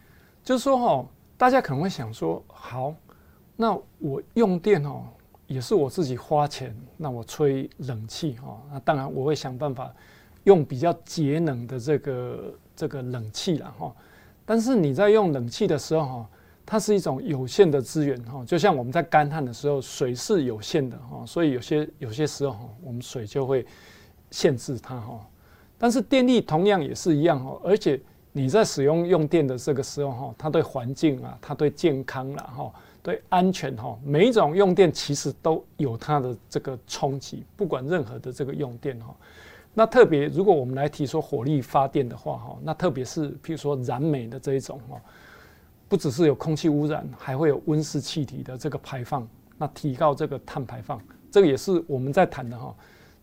[0.43, 2.95] 就是说哈，大家可能会想说，好，
[3.55, 5.05] 那我用电哦
[5.51, 9.93] 也是我自己花钱，那我吹冷气哈，那当然我会想办法
[10.45, 13.93] 用比较节能的这个这个冷气了哈。
[14.47, 16.29] 但是你在用冷气的时候哈。
[16.67, 23.67] 它是一种有限的资源哈，就像我们在干旱的时候，水是有限的哈，所以有些有些时候哈，我们水就会
[24.31, 25.19] 限制它哈。
[25.77, 39.15] 但是电力同样也是一样哈，而且你在使用用电的这个时候哈，它对环境啊，它对健康啦哈，对安全哈，每一种用电其实都有它的这个冲击，不管任何的这个用电哈。
[39.73, 45.01] 那特别如果我们来提说火力发电的话哈，那特别是譬如说燃煤的这一种哈。
[45.89, 49.27] 不只是有空气污染，还会有温室气体的这个排放，
[49.59, 51.01] 那提高这个碳排放，
[51.33, 52.73] 这个也是我们在谈的哈。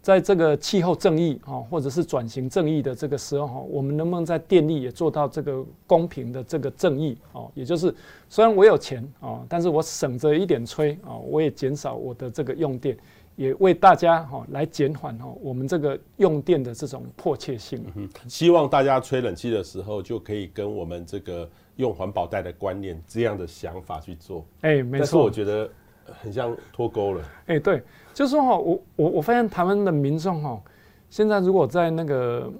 [0.08, 7.44] 在这个气候正义啊，或者是转型正义的这个时候哈，我们能不能在电力也做到这个公平的这个正义啊？
[7.54, 7.94] 也就是
[8.30, 12.98] 虽然我有钱啊，但是我省着一点吹啊，我也减少我的这个用电，
[13.36, 17.84] 也为大家哈来减缓哈我们这个用电的这种迫切性。
[17.96, 21.50] 嗯，希望大家吹冷气的时候就可以跟我们这个。
[21.78, 25.00] 用环保袋的观念，这样的想法去做，哎、欸，没错。
[25.00, 25.70] 但是我觉得
[26.06, 27.22] 很像脱钩了。
[27.46, 27.84] 哎、欸，对，
[28.18, 30.60] 就是说哈，我我我发现台湾的民众哈，
[31.08, 32.52] 现在如果在那个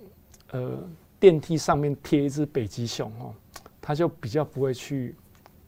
[0.52, 0.78] 呃
[1.20, 3.34] 电梯上面贴一只北极熊哦，
[3.82, 5.16] 他就比较不会去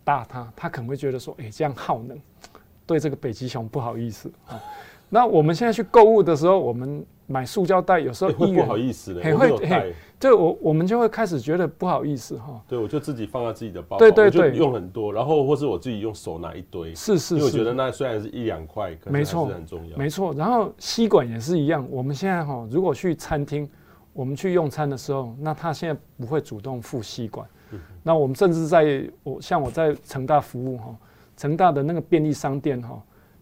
[0.04, 2.16] 打它，他可能会觉得说，哎、这样耗能，
[2.86, 4.62] 对这个北极熊不好意思啊。
[5.10, 12.62] 那我们现在去购物的时候，我们买塑胶袋，有时候会不好意思的，很、会嘿，就我我们就会开始觉得不好意思哈。
[12.68, 20.34] 对，我就自己放在自己的包包，对对对，用很多，然后或是我自己用手拿一堆，是是是，因为我觉得那虽然是一两块，没错，很重要，没错。
[20.34, 23.70] 然后吸管也是一样，我们现在哈，如果去餐厅，
[24.14, 30.96] 我们去用餐的时候，那他现在不会主动付吸管，嗯、那我们甚至在我像我在成大服务哈，
[31.38, 33.02] 成大的那个便利商店哈。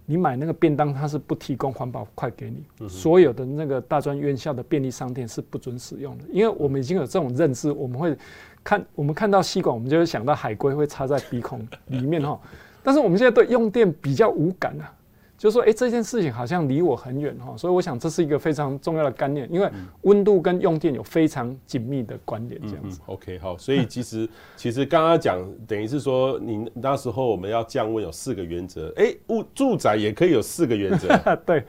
[0.09, 2.87] 你买那个便当，它是不提供环保筷给你。
[2.87, 8.17] 所有的那个大专院校的便利商店是不准使用的，因为我们已经有这种认知，我们会
[8.63, 12.39] 看我们看到吸管，我们就会想到海龟会插在鼻孔里面哈。
[12.81, 14.93] 但是我们现在对用电比较无感啊。
[15.37, 19.69] 就是说，哎，这件事情好像离我很远哈，所以我想这是一个非常重要的概念，因为
[20.01, 22.99] 温度跟用电有非常紧密的关联，这样子。
[23.01, 31.07] 嗯、OK，好，所以其实 其实刚刚讲，等于是说，你那时候我们要降温有四个原则，哎，物住宅也可以有四个原则，
[31.45, 31.63] 对，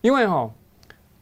[0.00, 0.50] 因为哈，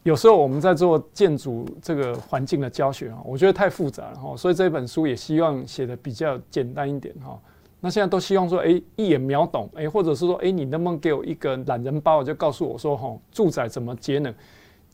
[0.05, 7.39] 有时候我们在做建筑这个环境的教学哈，我觉得太复杂了哈，所以这本书也希望写的比较简单一点哈。
[7.85, 14.35] 那现在都希望说，哎，一眼秒懂，哎，或者是说，哎，你能不能给我一个懒人包，就告诉我说，哈，住宅怎么节能？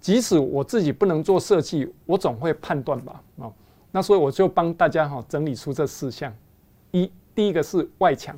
[0.00, 3.52] 即使我自己不能做设计，我总会判断吧，哦，
[3.92, 6.34] 那所以我就帮大家哈整理出这四项：
[6.90, 8.36] 一，第一个是外墙，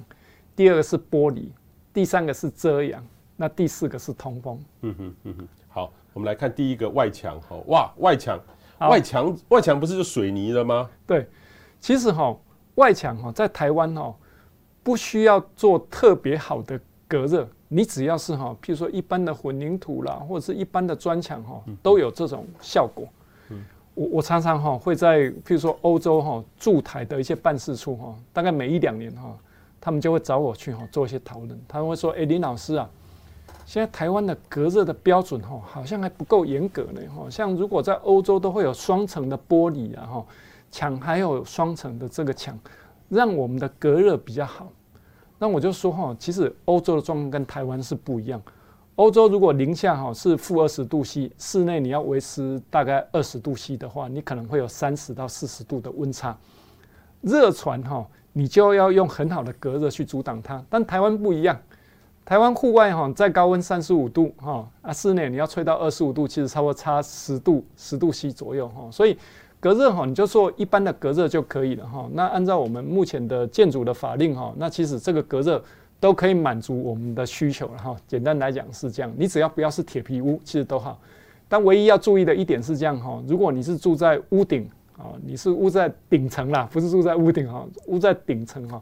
[0.54, 1.44] 第二个是玻璃，
[1.90, 3.02] 第三个是遮阳，
[3.36, 4.62] 那第四个是通风。
[4.82, 8.38] 嗯哼嗯哼，好，我们来看第一个外墙，哈，哇，外墙，
[8.80, 10.90] 外墙，外墙不是就水泥的吗？
[11.06, 11.26] 对，
[11.80, 12.36] 其实哈，
[12.74, 14.14] 外墙哈，在台湾哈。
[14.82, 23.06] 不需要做特别好的隔热，你只要是哈，譬如说一般的混凝土啦，或者是一般的砖墙哈，都有这种效果。
[23.94, 29.36] 我我常常哈会在譬如说欧洲哈驻台的一些办事处哈，大概每一两年哈
[29.78, 31.60] 他们就会找我去哈做一些讨论。
[31.68, 32.88] 他们会说：“哎，林老师啊，
[33.66, 37.28] 现在台湾的隔热的标准哈好像还不够严格呢哈。
[37.28, 40.26] 像如果在欧洲都会有双层的玻璃啊哈，
[40.70, 42.58] 墙还有双层的这个墙，
[43.12, 44.72] 让我们的隔热比较好。
[45.38, 48.42] 那我就说哈，其实欧洲的状况跟台湾是不一样。
[48.96, 56.36] 欧洲如果零下哈是负二十度 C，室内你要维持大概二十度 C 的话，你可能会有三十到四十度的温差。
[57.20, 61.54] 热传哈。”你就要用很好的隔热去阻挡它，但台湾不一样，
[62.24, 69.18] 台湾户外哈再高温三十五度哈啊，室内你要吹到二十五度，其实差不多差十度十度 C 左右哈，所以
[69.62, 72.10] 隔热哈你就做一般的隔热就可以了哈。
[72.12, 75.62] 那按照我们目前的建筑的法令哈，那其实这个隔热
[76.00, 77.96] 都可以满足我们的需求了哈。
[78.08, 80.98] 简单来讲是这样，你只要不要是铁皮屋，其实都好。
[81.48, 84.68] 但唯一要注意的一点是这样哈，如果你是住在屋顶。
[84.98, 88.80] 啊，你是屋在顶层啦，不是住在屋顶哈，屋在顶层哈，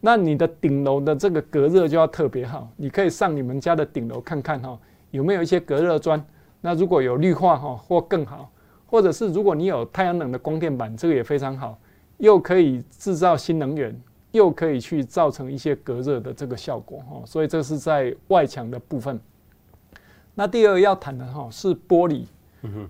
[0.00, 4.76] 那你的顶楼的这个隔热就要特别好，你可以上你们家的顶楼看看哈，
[5.12, 6.22] 有没有一些隔热砖，
[6.60, 8.50] 那如果有绿化哈或更好，
[8.86, 11.78] 或者是如果你有太阳能的光电板，这个也非常好，
[12.18, 13.94] 又可以制造新能源，
[14.32, 19.18] 又可以去造成一些隔热的这个效果哈，所以这是在外墙的部分。
[20.34, 22.24] 那第二个要谈的哈是玻璃。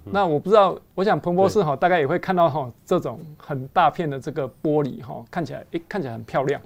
[0.04, 6.60] 那我不知道，我想彭博士哈大概也会看到哈这种很大片的这个玻璃哈，看起来诶看起来很漂亮。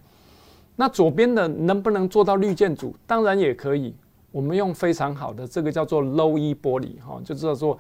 [0.77, 2.95] 那左边的能不能做到绿建筑？
[3.07, 3.95] 当然也可以。
[4.31, 7.79] 我们用非常好的这个叫做 Low E 玻璃哈，就叫做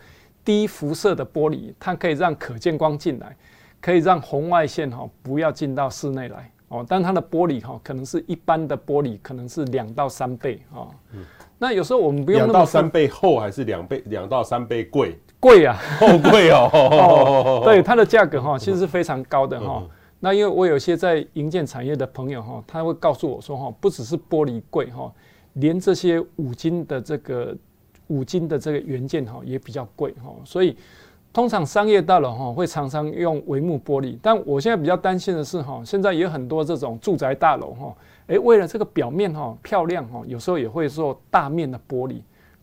[0.48, 3.36] 低辐射的玻璃，它可以让可见光进来，
[3.82, 6.82] 可以让红外线哈不要进到室内来哦。
[6.88, 10.88] 但它的玻璃哈可能是一般的玻璃，可能是两到三倍啊。
[11.58, 15.18] 那有时候我们不用两到三倍厚还是两倍两到三倍贵？
[15.38, 17.60] 贵啊，好贵哦， 哦！
[17.62, 19.86] 对， 它的价格哈其实是非常高的哈。
[20.18, 25.12] 那因为我有些在营建产业的朋友哈，他会告诉我说哈，不只是玻璃贵哈，
[25.52, 27.54] 连这些五金的这个
[28.08, 30.34] 五金的这个元件哈也比较贵哈。
[30.44, 30.76] 所以
[31.32, 37.94] 通常商业大楼哈会常常用帷幕玻璃，但我现在比较担心的是哈，现在也有很多这种住宅大楼哈。
[38.26, 42.20] 诶，为了这个表面哈漂亮哈，有时候也会做大面的玻璃。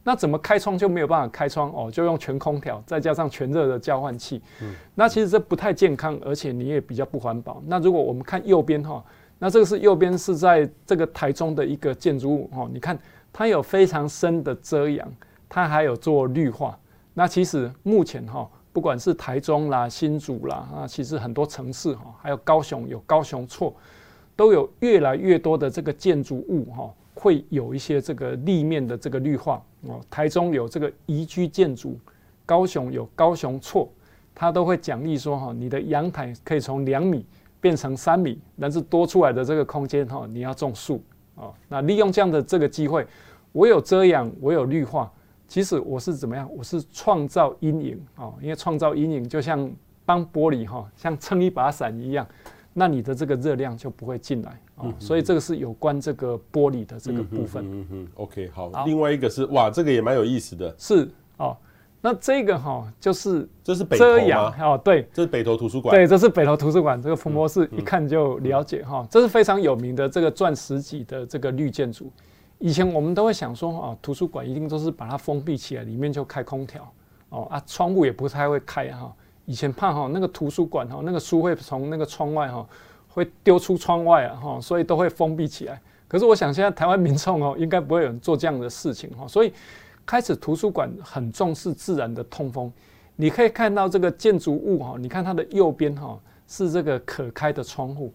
[0.07, 1.89] 那怎么开窗就没有办法开窗哦？
[1.89, 4.39] 就用全空调，再加上全热的交换器。
[4.61, 7.59] 嗯，那其实这不太健康，而且你也比较不环保。
[7.65, 9.03] 那如果我们看右边哈，
[9.39, 12.95] 那这个是右边是在这个台中的一个建筑物哈，你看
[13.33, 15.11] 它有非常深的遮阳，
[15.49, 16.77] 它还有做绿化。
[17.13, 23.73] 那其实目前哈，不管是台中啦、新竹啦啊，其实很多城市哈，还有高雄有高雄错。
[24.37, 30.01] 都有越来越多的这个建筑物哈，会有一些这个立面的这个绿化哦。
[30.09, 31.97] 台中有这个宜居建筑，
[32.45, 33.89] 高雄有高雄错，
[34.33, 37.25] 它都会奖励说哈，你的阳台可以从两米
[37.61, 41.01] 变成三米，但是多出来的这个空间哈，你要种树
[41.37, 41.47] 啊。
[41.69, 43.07] 那利用这样的这个机会，
[43.53, 45.09] 我有遮阳，我有绿化，
[45.47, 46.49] 其实我是怎么样？
[46.55, 49.71] 我是创造阴影哦，因为创造阴影就像
[50.05, 52.27] 帮玻璃哈，像撑一把伞一样。
[52.77, 57.63] 那你的这个热量就不会进来啊，哦，所以这个是有关这个玻璃的这个部分。
[57.65, 58.69] 嗯嗯 OK，好。
[58.85, 60.75] 另外一个是哇，这个也蛮有意思的。
[60.77, 61.55] 是哦，
[62.01, 64.55] 那这个哈就是这是北投吗？
[64.59, 65.95] 哦，对，这是北投图书馆。
[65.95, 67.01] 对，这是北投图书馆。
[67.01, 72.11] 这个冯博士一看就了解哈，这是非常有名的这个钻石级的这个绿建筑。
[72.59, 76.91] 以前我们都会想说啊，图书馆一定都是把它封闭起来，里面就开空调
[77.29, 79.13] 哦啊，窗户也不太会开哈。
[79.45, 82.67] 以前怕哈那个图书馆哈那个书会从那个窗外哈
[83.07, 85.79] 会丢出窗外啊哈，所以都会封闭起来。
[86.07, 89.53] 可是我想现在台湾民众哦应该不会有人做这样的事情哈，所以
[90.05, 92.71] 开始图书馆很重视自然的通风。
[93.15, 98.13] 你可以看到这个建筑物哈，你看它的右边哈是这个可开的窗户，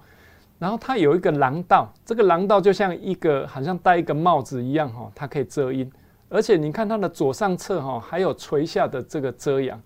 [0.60, 5.90] 然后它有一个廊道，这个廊道就像一个好像戴一个帽子一样哈，它可以遮阴。
[6.28, 9.80] 而且你看它的左上侧哈还有垂下的这个遮阳。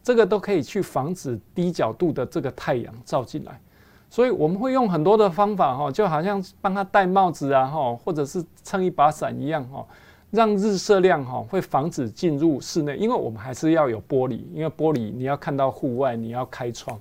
[0.00, 3.60] 这个都可以去防止低角度的这个太阳照进来，
[4.08, 9.84] 所以我们会用很多的方法哈，就好像帮他戴帽子啊哈，或者是撑一把伞一样哈，
[10.30, 16.98] 让日射量哈会防止进入室内，因为我们还是要有玻璃，因为玻璃你要看到户外，你要开窗，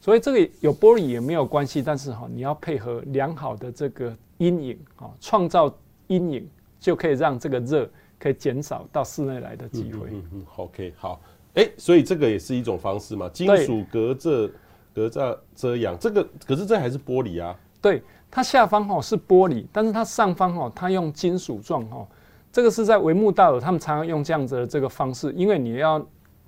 [0.00, 5.72] 所以这个有玻璃也没有关系，但是哈你要配合良好的这个阴影啊，创造
[6.06, 6.48] 阴影
[6.78, 7.88] 就可以让这个热
[8.18, 10.08] 可以减少到室内来的机会。
[10.10, 11.20] 嗯嗯，OK，好。
[11.54, 13.28] 哎，所以这个也是一种方式嘛？
[13.30, 14.48] 金属隔热、
[14.94, 17.54] 隔热遮阳，这个可是这还是玻璃啊？
[17.82, 22.06] 对，它下方哈是玻璃，但是它上方哈它用金属状哈，
[22.52, 25.98] 这个是在帷幕大楼他们常常用这样子的这个方式，因为你要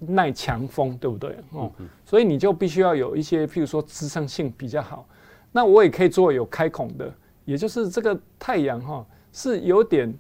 [0.07, 1.37] 耐强风，对不对？
[1.53, 1.71] 哦，
[2.05, 5.07] 所以你就必须要有一些，譬如说支撑性比较好。
[5.53, 7.13] 那我也可以做有开孔的，
[7.45, 10.13] 也就是这个太阳哈是有点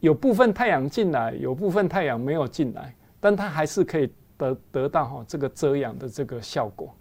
[0.00, 6.94] 有部分太阳进来，有部分太阳没有进来，但它还是可以得得到哈这个遮阳的这个效果。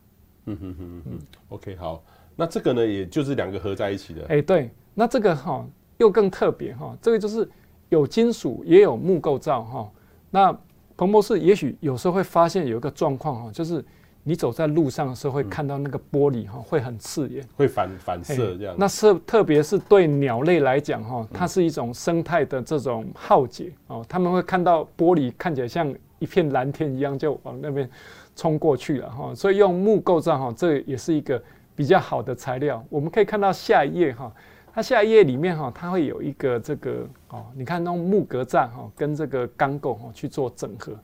[0.45, 1.19] 嗯哼哼嗯
[1.49, 2.03] ，OK 好，
[2.35, 4.21] 那这个呢，也就是两个合在一起的。
[4.23, 5.65] 哎、欸，对，那这个哈
[5.97, 7.49] 又更特别哈，这个就是
[7.89, 9.91] 有金属也有木构造哈。
[10.31, 10.59] 那
[10.99, 13.81] 彭博士也许有时候会发现有一个状况哈，就是。
[14.21, 18.75] 你走在路上的时候，会看到那个玻璃哈，会很刺眼，会反反射这样。
[18.77, 24.05] 那是特别是对鸟类来讲哈，它是一种生态的这种浩劫哦。
[24.09, 27.89] 他们会看到玻璃看起来像一片蓝天一样，就往那边
[28.35, 29.33] 冲过去了哈。
[29.33, 31.41] 所以用木构造哈，这也是一个
[31.73, 32.83] 比较好的材料。
[32.89, 34.31] 我们可以看到下一页哈，
[34.79, 40.97] 它下一页里面哈，它会有一个这个哦，你看那种木格栅哈，跟这个钢构哈去做整合。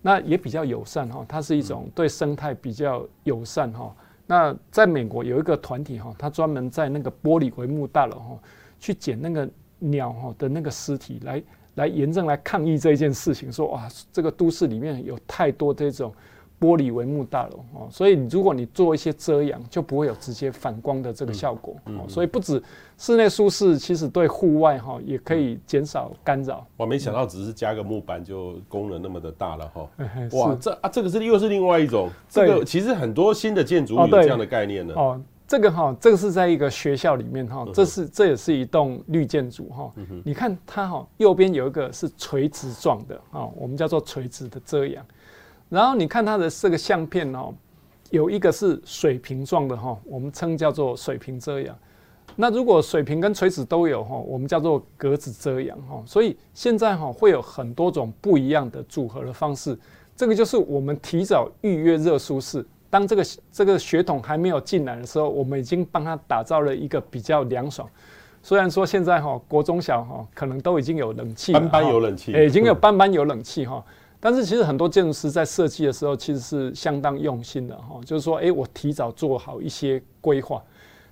[0.00, 3.94] 那也比较友善哈，它是一种对生态比较友善哈。
[4.26, 8.38] 那在美国有一个团体哈，它专门在那个玻璃帷幕大楼哈，
[8.78, 9.46] 去捡那个
[9.78, 11.42] 鸟哈的那个尸体来
[11.74, 16.10] 来严正来抗议这件事情，说哇，这个都市里面有太多这种。
[16.60, 21.74] 玻璃帷幕大楼哦，所以如果你做一些遮阳，就不会有直接反光的这个效果。
[21.86, 22.62] 嗯所以不止
[22.98, 26.66] 室内舒适，其实对户外哈也可以减少干扰。
[26.76, 29.88] 我没想到只是加个木板就功能那么的大了哈！
[30.36, 32.10] 哇，这啊这个是又是另外一种。
[32.28, 34.92] 这个其实很多新的建筑有这样的概念呢。
[34.94, 39.90] 哦，这个哈，这个是在一个学校里面哈，这是这也是一栋绿建筑哈。
[40.24, 45.02] 你看它哈，右边有一个是垂直状的啊，我们叫做垂直的遮阳。
[45.70, 47.54] 然后你看它的这个相片哦，
[48.10, 51.74] 有一个是水平状的哈，我们称叫做水平遮阳。
[52.36, 56.02] 那如果水平跟垂直都有哈，我们叫做格子遮阳哈。
[56.04, 59.78] 所以现在哈会有很多种不一样的组合的方式。
[60.16, 67.88] 这个就是我们提早预约热舒适，当这个这个血统还没有进来的时候，我们已经帮他打造了一个比较凉爽。
[68.42, 73.84] 虽然说现在哈国中小哈可能都已经有冷气，班班有冷气，已经有班班有冷气哈。
[74.22, 80.62] 但是其实很多建筑师在设计的时候，其实是相当用心的哈，就是说，诶，我提早做好一些规划。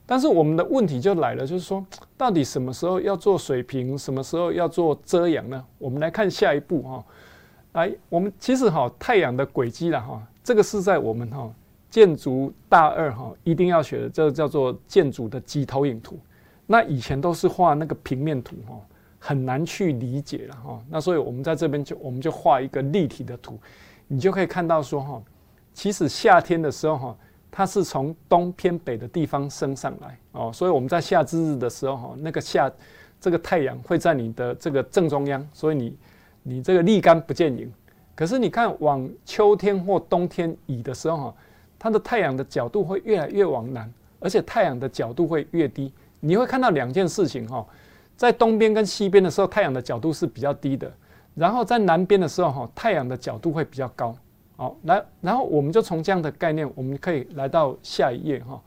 [0.05, 1.85] 但是我们的问题就来了，就是说，
[2.17, 5.65] 到底什么时候要做水平，什么时候要做遮阳呢？
[5.79, 7.05] 我们来看下一步哈。
[7.73, 11.51] 来，我们其实哈太阳的轨迹了哈，这个是在我们哈
[11.91, 16.19] 建筑大二哈一定要学的，这个叫做建筑的几投影图。
[16.67, 18.75] 那以前都是画那个平面图哈。
[19.19, 23.59] 很难去理解了哈，那所以我们在这边就我们就画一个立体的图，
[24.07, 25.23] 你就可以看到说哈，
[25.75, 27.17] 其实夏天的时候哈，
[27.51, 32.71] 它是从东偏北的地方升上来哦，所以我们在夏至日的时候哈，那个夏
[33.21, 35.97] 这个太阳会在你的这个正中央，所以你
[36.45, 37.71] 你这个立竿不见影。
[38.15, 41.35] 可是你看往秋天或冬天移的时候哈，
[41.77, 47.67] 它的太阳的角度会越来越往南，而且太阳的角度会越低，你会看到两件事情哈。
[48.19, 50.89] 在东边跟西边的时候，太阳的角度是比较低的；
[51.37, 54.13] 然后在南边的时候，哈，太阳的角度会比较高。
[54.57, 58.61] 好，来，然后我们就从这样的概念，我们可以来到下一页，哈。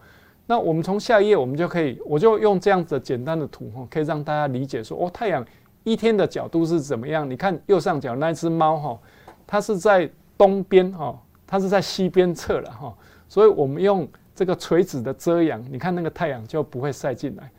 [0.48, 5.46] 那我们从下一页，我们就可以，我就用这样子的简单的图，哈，可以让大家理解说，哦，太阳
[5.84, 7.30] 一天的角度是怎么样？
[7.30, 9.00] 你看右上角那只猫，哈，
[9.46, 12.96] 它是在东边，哈，它是在西边侧了，哈。
[13.28, 17.52] 所以我们用这个垂直的遮阳，你看那个太阳就不会晒进来。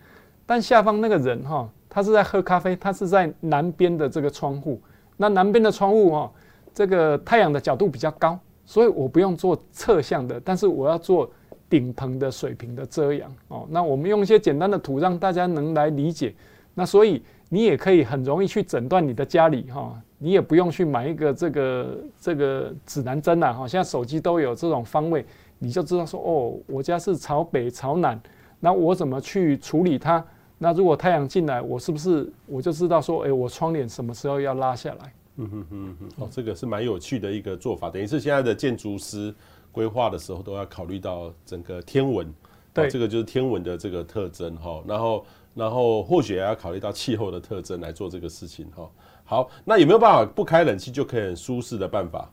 [0.47, 1.69] 但下方那个人，哈。
[1.95, 4.81] 他是在喝咖啡，他是在南边的这个窗户。
[5.19, 6.33] 那南边的窗户哈，
[6.73, 11.31] 这个太阳的角度比较高，所以我不用做侧向的，但是我要做
[11.69, 13.67] 顶棚的水平的遮阳哦。
[13.69, 16.35] 那我们用一些简单的图，让大家能来理解。
[16.73, 23.69] 那所以你也可以很容易去诊断你的家里哈，你也不用去买一个这个这个指南针了哈。
[23.69, 25.27] 现在手机都有这种方位，
[25.59, 28.19] 你就知道说哦，我家是朝北朝南，
[28.61, 30.25] 那我怎么去处理它？
[30.63, 35.13] 那如果太阳进来，我是不是我就知道说，哎，我窗帘什么时候要拉下来？
[35.35, 39.35] 嗯哼哼哼，哦，这个是蛮有趣的一个做法，等于是现在的建筑师
[39.73, 42.33] 规划的时候都要考虑到整个天文，
[42.73, 48.89] 对，这个就是天文的这个特征哈，然后然后或许也要考虑到气候的特征来做这个事情哈。
[49.25, 52.31] 好，那有没有办法不开冷气就可以很舒适的办法？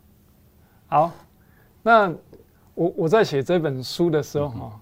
[0.85, 1.11] 好，
[1.81, 2.13] 那
[2.75, 4.79] 我我在写这本书的时候哈，嗯、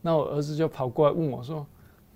[0.00, 1.66] 那我儿子就跑过来问我说。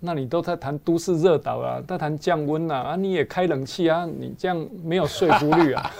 [0.01, 5.91] 那你都在谈都市热岛啊，在谈降温啊，啊，你也开冷气啊，你这样没有说服力啊。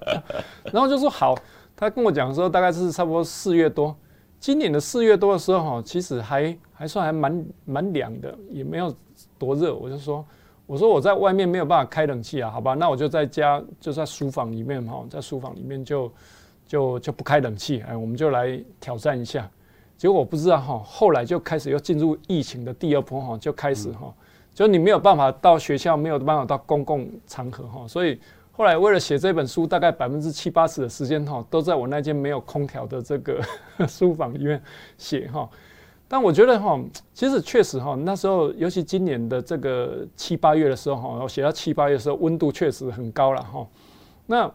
[0.70, 1.34] 然后就说好，
[1.74, 3.96] 他跟我讲说大概是差不多四月多，
[4.38, 8.94] 今年的四月多的时候哈，其实还还算还蛮蛮凉的，也没有
[9.38, 9.74] 多热。
[9.74, 10.22] 我就说，
[10.66, 16.12] 我说我在外面没有办法开冷气啊，好吧，那我就在家就在书房里面哈，在书房里面就
[16.66, 19.48] 就就不开冷气，哎，我们就来挑战一下。
[20.00, 24.10] 结果我不知道哈，后来就开始又进入疫情的第二波哈，就开始哈，
[24.54, 28.18] 就你没有办法到学校，没有办法到公共场合哈，所以
[28.50, 33.42] 后来为了写这本书，大概百分之七八十的时间哈，都在我那间没有空调的这个
[33.86, 34.62] 书房里面
[34.96, 35.46] 写哈。
[36.08, 36.80] 但我觉得哈，
[37.12, 43.68] 其实确实哈，那时候尤其今年的这个七八月的时候哈，我写到七八月的时候，温度确实很高了哈。
[44.24, 44.50] 那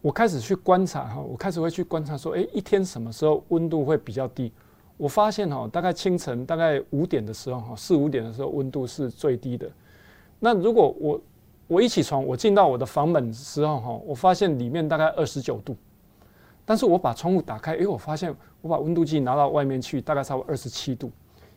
[0.00, 4.50] 我开始去观察哈，我开始会去观察说，哎，一天什么时候温度会比较低？
[4.96, 9.70] 我发现哈，大概清晨大概五点的时候哈，四五点的时候温度是最低的。
[10.38, 11.20] 那如果我
[11.68, 15.76] 我一起床，我进到我的房门的时候哈，我发现里面大概二十九度，
[16.64, 21.10] 但是我把窗户打开，哎，我发现我把温度计拿到外面去，大概差不多二十七度。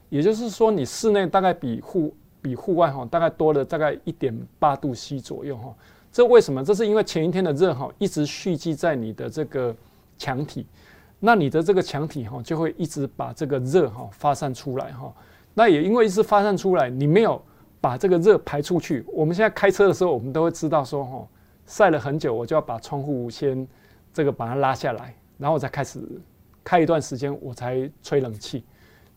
[0.09, 5.73] 也就是说，你室内大概比户比户外哈，大概多了大概一点八度 C 左右哈。
[6.11, 6.65] 这为什么？
[6.65, 9.75] 这是因为前一天的热哈一直蓄积在你的这个
[10.17, 10.65] 墙体，
[11.19, 15.13] 那你的这个墙体哈就会一直把这个热哈发散出来哈。
[15.53, 17.41] 那也因为一直发散出来，你没有
[17.81, 19.03] 把这个热排出去。
[19.11, 21.27] 我们现在开车的时候，我们都会知道说哈，
[21.65, 23.67] 晒了很久，我就要把窗户先
[24.13, 25.99] 这个把它拉下来，然后我再开始
[26.63, 28.63] 开一段时间，我才吹冷气，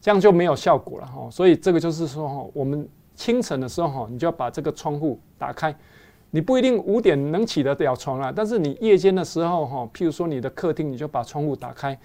[0.01, 1.29] 这样就没有效果了哈。
[1.31, 5.73] 所以这个就是说哈，我们清晨的时候哈，你就要把这个窗户打开。
[6.35, 11.97] 你不一定五点能起得了床啊，但是你夜间的时候哈，譬如说你的客厅，你就把窗户打开，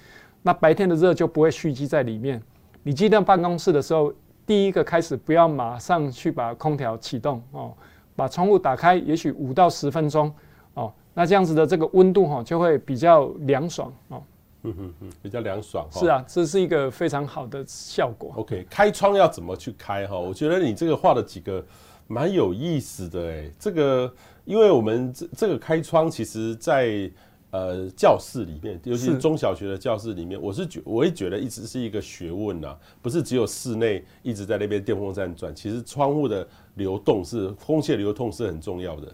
[0.43, 2.43] 那白天的热就不会蓄积在里面。
[2.83, 4.13] 你进到办公室的时候，
[4.45, 7.71] 第一个开始不要马上去把空调启动哦，
[8.17, 10.29] 把窗户打开，也许五到十分钟
[10.73, 14.21] 哦，那这样子的这个温度哈就会比较凉爽哦。
[14.63, 15.87] 嗯嗯嗯，比较凉爽。
[15.89, 18.33] 是啊，这是一个非常好的效果。
[18.35, 20.19] OK，开窗要怎么去开哈？
[20.19, 21.65] 我觉得你这个画的几个。
[22.07, 24.13] 蛮有意思的哎，这个，
[24.45, 27.11] 因为我们这这个开窗，其实在
[27.51, 39.13] 呃教室里面，尤其是中小学的教室里面，我是觉我也觉得一直是一个学问呐，不是只有室内一直在那边电风扇转，其实窗户的流动是空气流通是很重要的。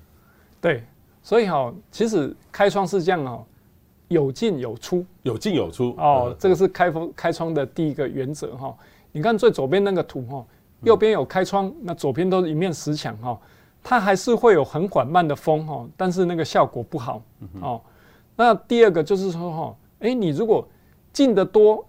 [0.61, 0.83] 对，
[1.23, 3.43] 所以哈，其实开窗是这样哦，
[4.07, 8.75] 有进有出，有进有出哦，这个是开风开窗的第一个原则哈。
[9.11, 10.45] 你看最左边那个图哈。
[10.84, 13.39] 右边有开窗，那左边都是一面石墙哈，
[13.81, 17.21] 它还是会有很缓慢的风哈，但是那个效果不好
[17.61, 17.81] 哦。
[18.36, 20.67] 那第二个就是说哈，诶，你如果
[21.11, 21.86] 进的多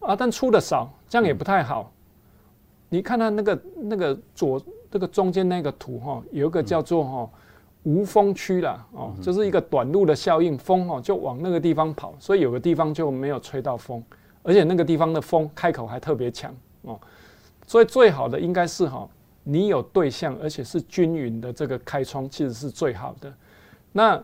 [0.00, 1.90] 啊，但出的少，这样也不太好。
[2.88, 4.60] 你看它那个那个左
[4.90, 7.30] 这个中间那个图哈，有一个叫做哈
[7.84, 14.02] 无风区啦哦，就是一个短路的效应，风哈就往那个地方跑，所以有个地方就没有吹到风，
[14.42, 16.52] 而且那个地方的风开口还特别强
[16.82, 16.98] 哦。
[17.70, 19.08] 所以最好的应该是哈，
[19.44, 23.32] 你有对象，而且是均匀的这个开窗，其实是最好的。
[23.92, 24.20] 那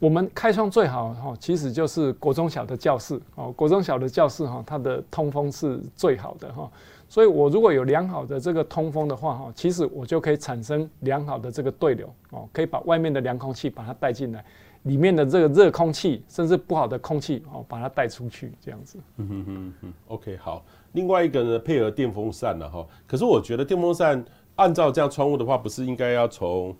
[0.00, 6.68] 我们开窗最好哈，其实就是国中小的教室哦，国中小的教室哈，它的通风是最好的哈。
[7.08, 14.44] 所以我如果有良好的这个通风的话哈，其实我就可以产生良好的这个对流哦，可以把外面的凉空气把它带进来，
[14.84, 18.98] 里面的这个热空气甚至不好的空气哦，把它带出去这样子。
[19.16, 20.64] 嗯哼哼哼，OK 好。
[20.92, 22.86] 另外一个呢，配合电风扇了哈。
[23.06, 24.24] 可是我觉得电风扇
[24.56, 26.76] 按照这样窗户的话，不是应该要从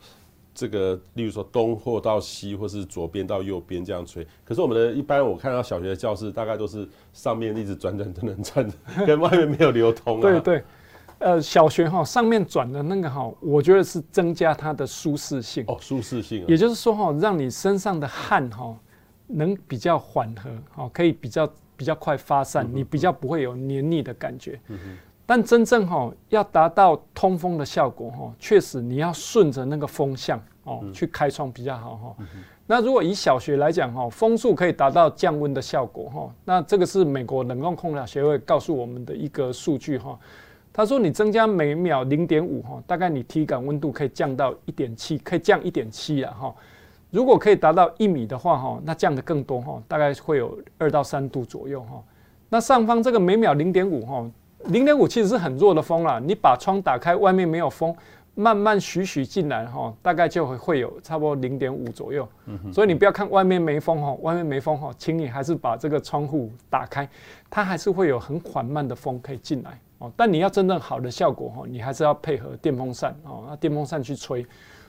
[0.55, 4.24] 这个，例如说东或到西，或是左边到右边这样吹。
[4.44, 10.20] 可是我们的一般我看到小学的教室，大概都是上面一直转转转转转，跟外面没有流通啊。
[10.20, 10.64] 对对，
[11.25, 16.45] 呃，小学哈上面转的那个哈，我觉得是增加它的舒适性哦，舒适性。
[16.47, 18.77] 也就是说哈，让你身上的汗哈
[19.27, 21.51] 能比较缓和，哈，可以比较。
[21.77, 24.61] 比较快发散，你比较不会有黏腻的感觉。
[24.68, 24.97] 嗯
[25.27, 32.16] 但真正哈要达到通风的效果哈，确实你要顺着那个风向哦去开窗比较好哈。
[32.64, 36.33] 那如果以小学来讲哈，风速可以达到降温的效果哈。
[36.45, 40.16] 那这个是美国冷冻空调协会告诉我们的一个数据哈。
[40.77, 46.55] 他说你增加每秒零点五哈，大概你体感温度可以降到一点七，可以降一点七啊哈。
[47.12, 52.03] 如果可以达到一米的话，哈，那降的更多，哈，大概会有二到三度左右，哈。
[52.49, 54.29] 那上方这个每秒零点五，哈，
[54.64, 56.18] 零点五其实是很弱的风啦。
[56.18, 57.95] 你把窗打开，外面没有风，
[58.35, 62.29] 慢慢徐徐进来，哈，大概就会会有差不多零点五左右。
[62.47, 67.09] 嗯所以你不要看外面没风，哈，外面没风，哈，请你还是把这个窗户打开，
[67.49, 70.12] 它还是会有很缓慢的风可以进来，哦。
[70.16, 74.47] 但你要真正好的效果，哈，你还是要配合电风扇，哦，那电风扇去吹。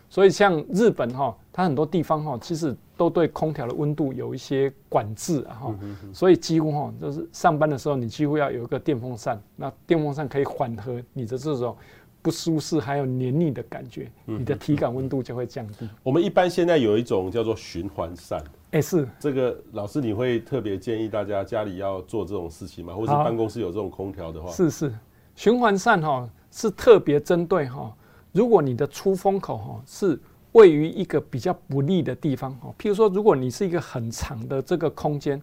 [0.08, 5.76] 所以像日本哈，它很多地方哈，其实都对空调的温度有一些管制啊哈，
[6.14, 11.76] 所以几乎哈，就是上班的时候你几乎要有一个电风扇，那电风扇可以缓和你的这种
[12.26, 15.88] 不舒适还有黏腻的感觉，你的体感温度就会降低。
[16.02, 22.96] 我们一般现在有一种叫做循环扇，哎是这个老师你会特别建议大家家里要做这种事情吗？
[22.96, 24.52] 或是办公室有这种空调的话？
[24.52, 24.92] 是是，
[25.36, 27.94] 循环扇哈是特别针对哈。
[28.32, 30.20] 如果你的出风口哈是
[30.54, 35.40] 位于一个比较不利的地方哈，譬如说，如果你是一个很长的这个空间，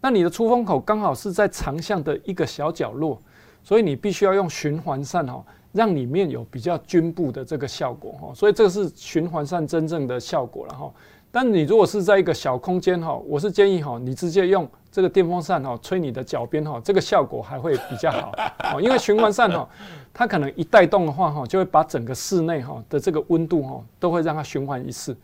[0.00, 3.20] 那你的出风口刚好是在长巷的一个小角落，
[3.62, 10.92] 所以你必须要用循环扇哈，让里面有比较均布的这个效果哈，所以这个是循环扇真正的效果了哈。
[11.30, 18.32] 但你如果是在一个小空间哈，我是建议哈，你直接用这个电风扇哈吹你的脚边哈，这个效果还会比较好
[18.74, 18.80] 哦。
[18.82, 19.66] 因为循环扇哈，
[20.12, 25.16] 它可能一带动的话哈，就会把整个室内哈的这个温度哈都会让它循环一次。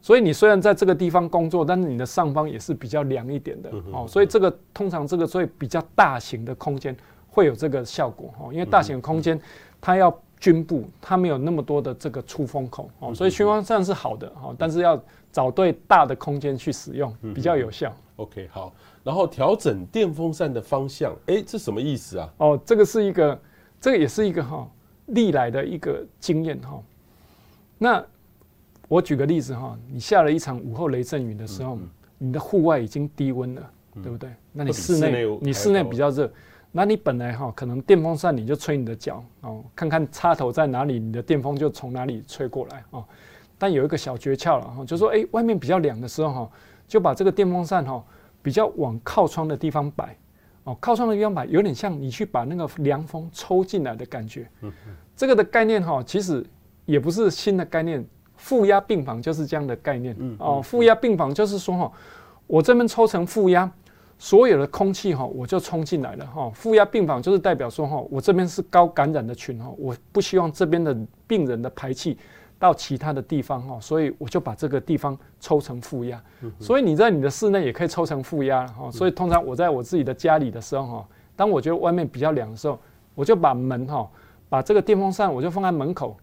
[0.00, 4.06] 所以你虽然在这个地方工作，但是你的上方也是比较凉一点的哦。
[4.08, 6.96] 所以这个通常这个所以比较大型的空间
[7.28, 9.36] 会有这个效果哈，因为大型的空间
[9.86, 13.14] 它要均布，它没有那么多的这个出风口哦。
[13.14, 15.00] 所以循环扇是好的哈，但是要。
[15.32, 17.94] 找对大的空间去使用比较有效。
[18.16, 18.72] OK，好，
[19.04, 22.32] 然后调整电风扇的方向，哎，这什么意思啊？
[22.38, 23.38] 哦，这个是一个，
[23.78, 24.66] 这个也是一个哈
[25.08, 26.82] 历来的一个经验哈。
[27.76, 28.02] 那
[28.88, 31.78] 我举个例子哈，你下了一场午后雷阵雨的时候，
[32.16, 33.70] 你的户外已经低温了，
[34.02, 34.30] 对不对？
[34.52, 36.32] 那你室内你室内比较热，
[36.76, 43.02] 那你本来哈可能电风扇你就吹你的脚哦，看看插头在哪里，你的电风就从哪里吹过来哦。
[43.56, 46.50] 但有一个小诀窍了哈，就是说，哎，外面比较凉的时候哈，
[46.86, 48.04] 就把这个电风扇哈
[48.42, 50.14] 比较往靠窗的地方摆，
[50.64, 54.46] 哦，靠窗的地方摆，有点像你去把那个凉风抽进来的感觉。
[54.60, 54.70] 嗯
[55.16, 56.44] 这个的概念哈，其实
[56.84, 58.06] 也不是新的概念，
[58.36, 60.14] 负压病房就是这样的概念。
[60.18, 61.92] 嗯哦，负压病房就是说哈，
[62.46, 63.72] 我这边抽成负压，
[64.18, 66.50] 所有的空气哈我就冲进来了哈。
[66.50, 70.96] 负压病房就是代表说哈，我这边是高感染的群哈，我不希望这边的
[71.26, 72.16] 病人的排气。
[72.58, 76.18] 到其他的地方哈，所以我就把这个地方抽成负压，
[76.58, 78.90] 所以你在你的室内也可以抽成负压哈。
[78.90, 82.78] 所以通常我在我自己的家里的时候哈，当我觉得外面比较凉的时候，
[83.14, 84.10] 我就把门哈，
[84.48, 86.16] 把这个电风扇我就放在门口，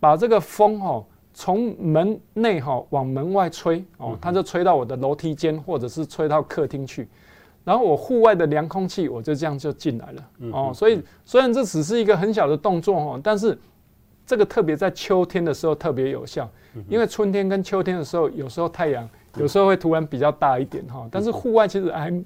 [0.00, 1.04] 把这个风哈
[1.34, 7.08] 从门内哈往门外吹哦，它就吹到我的楼梯间或者是吹到客厅去，
[7.64, 10.72] 然后我户外的凉空气我就这样就进来了哦。
[10.74, 13.58] 所以虽然这只是一个很小的动作哈，但是。
[14.24, 16.48] 这个特别在秋天的时候特别有效，
[16.88, 19.06] 因为春天跟秋天的时候，有时候太阳
[19.36, 22.24] 有时候会突然比较大一点哈，但是户外其实还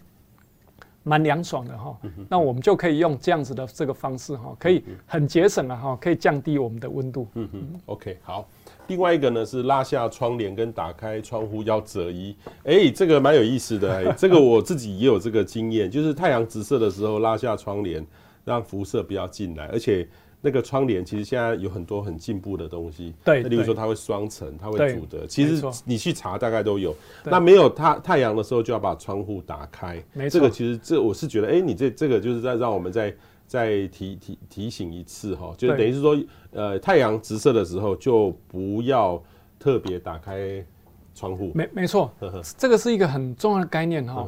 [1.02, 1.96] 蛮凉爽的哈。
[2.28, 7.26] 那我们就可以用这样子的这个方式哈，可以很节省啊哈，可以降低我们的温度。
[7.32, 8.46] 嗯嗯，OK，好。
[8.88, 18.06] 另外一个呢是拉下窗帘跟打开窗户要折衣，哎，这个蛮有意思的，哎， 这个我自己也有这个经验，就是太阳直射的时候拉下窗帘，
[18.44, 20.08] 让辐射不要进来，而且。
[20.42, 25.26] 那个窗帘其实现在有很多很进步的东西，对，例如说它会双层，它会阻的。
[25.26, 26.94] 其实你去查大概都有。
[27.24, 30.00] 那没有太太阳的时候，就要把窗户打开。
[30.12, 33.12] 没错，这个其实这我是觉得，哎，你这这个就是在让我们再
[33.46, 36.16] 再提提提醒一次哈，就是等于是说，
[36.52, 39.22] 呃，太阳直射的时候就不要
[39.58, 40.64] 特别打开
[41.14, 41.52] 窗户。
[41.54, 42.10] 没没错，
[42.58, 44.26] 这个是一个很重要的概念哈。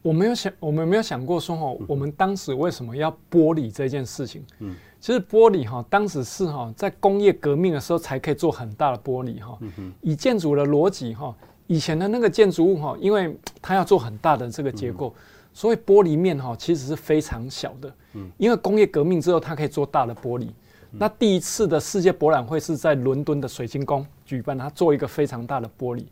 [0.00, 4.44] 我没有想，我们没有想过说哈，我们当时为什么要玻璃这件事情？
[4.60, 4.74] 嗯。
[5.00, 9.56] 其实玻璃哈，当时是哈，在工业革命的时候才可以做很大的玻璃哈。
[10.00, 11.32] 以建筑的逻辑哈，
[11.68, 15.14] 以前的那个建筑物哈，因为它要做很大的这个结构，
[15.58, 17.92] 所以玻璃面哈其实是非常小的。
[18.12, 20.46] 嗯因为工业革命之后，它可以做大的玻璃。
[20.92, 26.04] 那第一次的世界博览会是在伦敦的水晶宫举办，它做一个非常大的玻璃。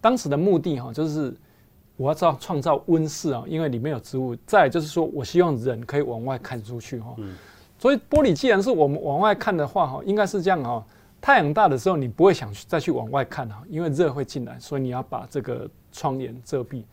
[0.00, 1.36] 当时的目的哈，就是
[1.98, 4.34] 我要造创造温室啊，因为里面有植物。
[4.46, 7.14] 再就是说我希望人可以往外看出去哈。
[7.78, 10.82] 所以玻璃既然是我们往外看的话，哈，应该是这样哈。
[11.20, 16.84] 太阳大的时候，你不会想去再去往外看哈，因为热会进来，所以你要把这个窗帘遮蔽。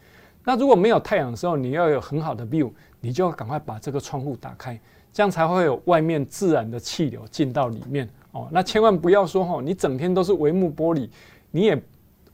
[0.44, 4.80] 那如果没有太阳的时候，你要有很好的 view，你就赶快把这个窗户打开，
[5.14, 8.48] 这样才会有外面自然的气流进到里面哦。
[8.52, 11.10] 那千万不要说哈，你整天都是帷幕玻璃，
[11.52, 11.82] 你也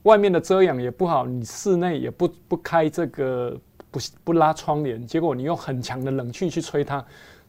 [0.04, 3.58] 外面的遮阳也不好，你室内也不不开这个
[3.90, 7.04] 不不拉窗帘，结果你用很强的冷气去吹它。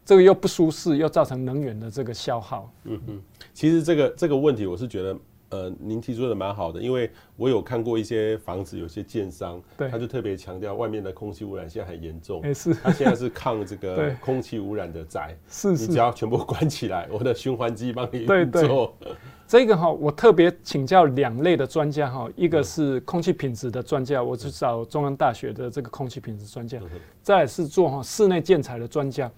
[0.05, 2.71] 这个又不舒适，又造成能源的这个消耗。
[2.85, 3.21] 嗯嗯，
[3.53, 5.15] 其实这个这个问题，我是觉得，
[5.49, 12.41] 呃，您提出的蛮好的，因为我有看过一些房子，有些建商，对，他就特别强调外面的空气污染现在很严重。
[12.43, 15.35] 欸、是，他现在是抗这个空气污染的宅。
[15.47, 18.95] 是是，你只要全部关起来，我的循环机帮你运作。
[19.01, 19.17] 对对
[19.49, 26.79] 这个哈，我特别请教两类的专家哈，一个是空气品质的专家，我去找中央大学的这个空气品质专家，
[27.23, 29.31] 再来是做哈室内建材的专家，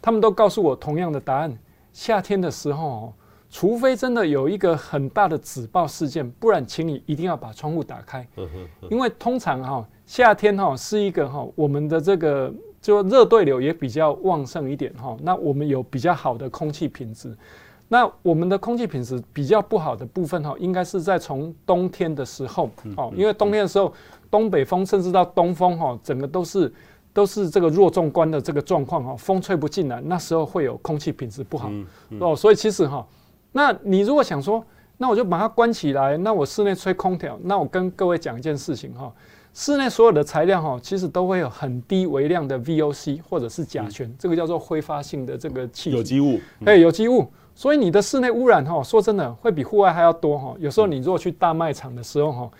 [0.00, 1.56] 他们都告诉我同样的答案：
[1.92, 3.14] 夏天的时候，
[3.52, 8.26] 除非真的有一个很大的紫爆事件，不然请你一定要把窗户打开，
[8.90, 12.50] 因为通常哈夏天哈是一个哈我们的这个
[12.80, 17.36] 就热对流也比较旺盛一点哈，那我们有比较好的空气品质。
[17.88, 23.92] 那我们的空气品质比较不好的部分哈，应该是在从冬天的时候哦，因为冬天的时候，
[24.30, 26.72] 东北风甚至到东风哈，整个都是
[27.12, 31.70] 都是这个弱纵观的这个状况哈，风吹不进来，那时候会有空气品质不好
[32.18, 32.34] 哦。
[32.34, 33.06] 所以其实哈，
[33.52, 34.64] 那你如果想说，
[34.98, 39.12] 那我就把它关起来，那我室内吹空调，那我跟各位讲一件事情哈，
[39.52, 47.26] 室内所有的材料哈，其实都会有很低微量的 VOC 或者是甲醛，这个叫做挥发性的这个气体，有机物，哎，有机物。
[47.54, 50.54] 所以你的室内污染哈，说真的会比户外还要多哈。
[50.58, 52.50] 有时候你如果去大卖场的时候哈，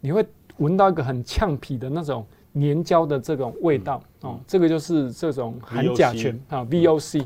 [0.00, 0.22] 你会
[0.58, 7.24] 闻到一个很呛皮的那种粘胶的这种味道哦，这个就是这种含甲醛啊 VOC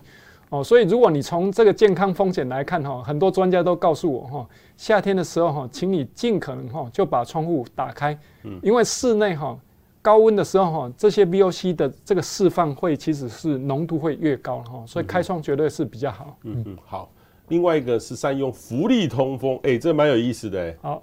[0.51, 0.63] 哦。
[0.63, 8.19] 所以如果你从这个健康风险来看哈，很多专家都告诉我哈，夏天的时候哈，请你尽可能哈就把窗户打开，
[8.63, 9.59] 因为室内哈
[10.03, 16.37] 高温的时候哈，这些 VOC 的这个释放会其实是浓度会越高哈，所以开窗绝对是比较好。
[16.43, 17.11] 嗯嗯，好。
[17.49, 20.77] 另外一个是善用浮力通风，哎，这蛮有意思的哎。
[20.83, 21.01] 好，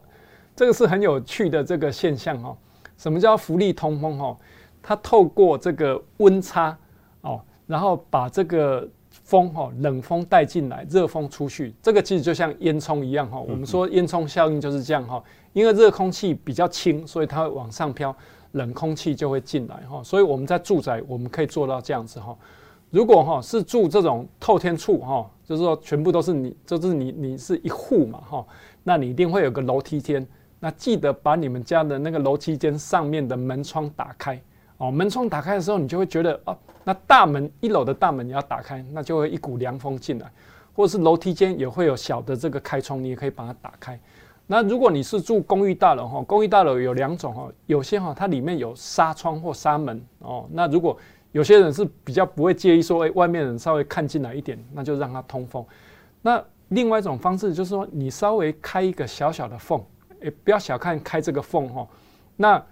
[0.53, 2.53] 这个是很有趣的这个现象哈。
[2.97, 4.37] 什么叫浮力通风哈？
[4.81, 6.77] 它透过这个温差
[7.21, 8.85] 哦，然后把这个
[9.33, 11.73] 风哈冷风带进来，热风出去。
[11.81, 13.39] 这个其实就像烟囱一样哈。
[13.39, 15.23] 我们说烟囱效应就是这样哈，
[15.53, 18.15] 因为热空气比较轻，所以它会往上飘，
[18.51, 20.03] 冷空气就会进来哈。
[20.03, 22.37] 所以我们在住宅我们可以做到这样子哈。
[22.91, 28.45] 如果哈是住这种透天处哈，就是说全部都是你，就是你你是一户嘛哈，
[28.83, 30.23] 那你一定会有个楼梯间，
[30.59, 34.39] 那记得把你们家的那个楼梯间上面的门窗打开
[34.87, 34.91] 哦。
[34.91, 40.31] 门窗打开的时候，你就会觉得哦，那大门一楼的大门你要打开，那就会一股凉风进来，
[40.75, 43.99] 或者是楼梯间也会有小的这个开窗，你也可以把它打开。
[44.45, 50.97] 那如果你是住公寓大楼哈，公寓大楼有两种哈，有些哈它里面有纱窗或纱门哦，那如果
[51.31, 55.65] 有些人是比较不会介意说，哎，外面人稍微看进来一点，那就让它通风。
[56.21, 59.81] 那另外一种方式就是说，你稍微开一个小小的缝，
[60.21, 61.87] 哎，不要小看开这个缝哈。
[62.35, 62.63] 那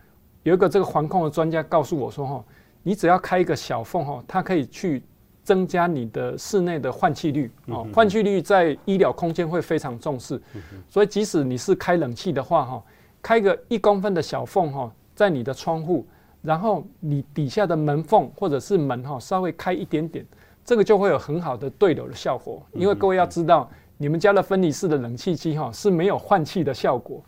[0.44, 2.44] 有一个这个环控的专家告诉我说，哈，
[2.84, 5.04] 你只要开一个小缝哈，它可以去
[5.44, 7.88] 增加你的室内的换气率哦。
[7.94, 10.42] 换气率在医疗空间会非常重视，
[10.90, 12.84] 所以即使你是开冷气的话，哈，
[13.22, 16.06] 开个一公分的小缝哈，在你的窗户。
[16.44, 20.26] 然后你底下的门缝或者是门哈，稍微开一点点，
[20.66, 22.66] 这个就会有很好的对流的效果。
[22.74, 27.24] 因为各位要知道，你们家的分离式的冷气机哈是没有换气的效果，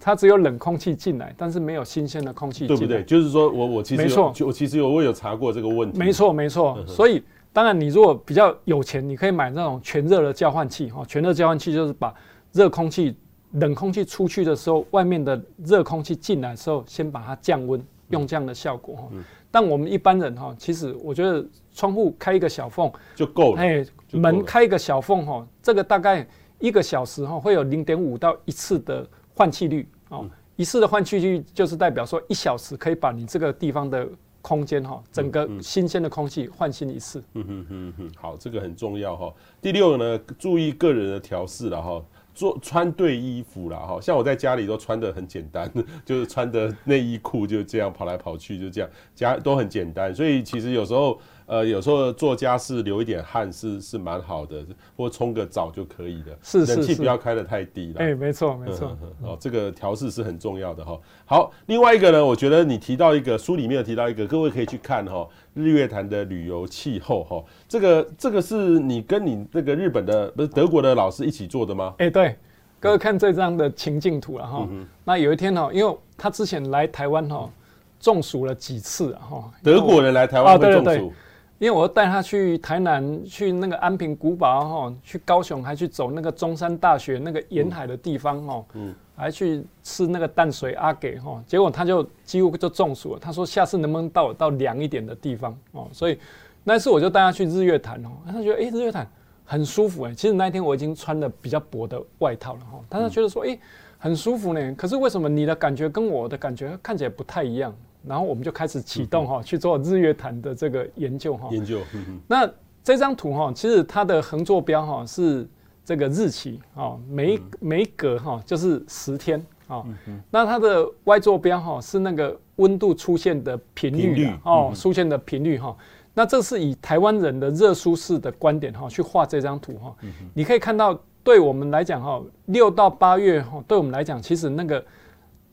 [0.00, 3.02] 它只有冷空气进来，但是没有新鲜的空气对不对？
[3.04, 5.98] 就是说我我其实没错，我其实有我有查过这个问题。
[5.98, 7.22] 没错没错，所以
[7.52, 11.02] 当然你如果比较有钱，你可以买那种全热的交换器哈。
[11.06, 12.14] 全热交换器就是把
[12.52, 13.16] 热空气、
[13.52, 17.82] 冷空气出去的时候，外面的热空气进来的时候，先把它降温。
[18.10, 19.08] 用这样的效果哈，
[19.50, 26.26] 但我们一般人哈，其实我觉得窗户开一个小缝就够了，哎，门开一个小缝哈，这个大概
[26.58, 29.06] 一个小时哈会有零点五到一次的
[29.38, 34.04] 换气率哦，一次的换气率就是代表说一小时可以把你这个地方的
[34.42, 37.22] 空间哈，整个新鲜的空气换新一次。
[37.34, 39.32] 嗯哼哼哼，好，这个很重要哈。
[39.62, 42.04] 第六个呢，注意个人的调试了哈。
[42.34, 45.68] 做穿对衣服啦，哈，像我在家里都穿的很简单，
[46.04, 51.18] 就是穿的内衣裤就这样跑来跑去，就这样家都很简单，所以其实有时候
[51.48, 54.62] 呃，有时候做家事流一点汗是是蛮好的，
[54.94, 58.00] 或冲个澡就可以的，是是是，冷气不要开得太低了。
[58.00, 61.00] 哎，没错没错，哦，这个调试是很重要的哈。
[61.24, 65.26] 好，另外一个呢，我觉得你提到一个书里面有提到一个，各位可以去看哈。
[65.54, 71.94] 日月潭的旅游气候哈，这个这个是你跟你那个日本的不是德国的老师一起做的吗？
[71.98, 72.36] 哎，对，
[72.78, 74.68] 各位看这张的情境图了哈。
[75.02, 77.50] 那有一天哈，因为他之前来台湾哈，
[77.98, 79.50] 中暑了几次哈。
[79.62, 81.12] 德国人来台湾会中暑？
[81.58, 88.64] 因为我带他去台南，去那个安平古堡哈，去高雄还去走那个中山大学那个沿海的地方哈。
[88.74, 88.94] 嗯。
[89.20, 93.18] 还去吃那个淡水阿给哈，结果他就几乎就中暑了。
[93.18, 95.88] 他说下次能不能到到凉一点的地方哦？
[95.92, 96.16] 所以
[96.62, 99.04] 那次我就带他去日月潭哦，他觉得哎日月潭
[99.44, 100.14] 很舒服哎。
[100.14, 103.58] 其实那一天我已经穿了比较薄的外套了哈，但他觉得说哎
[103.98, 104.74] 很舒服呢。
[104.76, 107.74] 可是为什么你的感觉跟我的感觉看起来不太一样？
[108.06, 111.48] 然后我们就开始启动哈去做日月潭的这个研究哈。
[111.50, 111.80] 研究。
[112.26, 112.50] 那
[112.82, 115.48] 这张图哈，其实它的横坐标哈是。
[115.84, 119.82] 这个日期啊，每一每一格哈就是十天啊。
[120.30, 125.74] 那它的 Y 坐标哈是那个温度出现的频率哦，出现的频率哈。
[126.12, 129.96] 那这是以台湾人的热舒适的观点哈去画这张图哈。
[130.34, 130.94] 你可以看到，
[131.24, 134.84] 对我们来讲哈，六到八月哈，对我们来讲，其实那个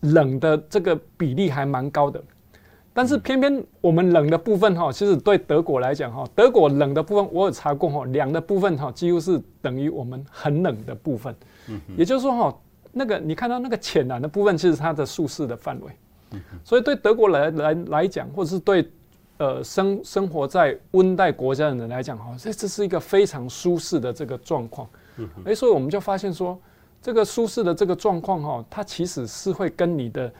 [0.01, 2.21] 冷的这个比例还蛮高的。
[2.97, 11.35] 但是偏偏我们冷的部分哈，其实对德国来讲哈，德国冷的部分我有查过哈，凉的部分哈几乎是等于我们很冷的部分。
[11.97, 12.57] 也就是说哈，
[12.93, 16.39] 那个你看到那个浅蓝的部分，其实它的舒适的范围。
[16.63, 18.89] 所以对德国来来来讲，或者是对
[19.39, 24.87] 呃生生活在温带国家的人来讲哈，这这是一个非常舒适的这个状况。
[25.43, 26.57] 哎，所以我们就发现说，
[27.01, 30.31] 这个舒适的这个状况哈，它其实是会跟你的。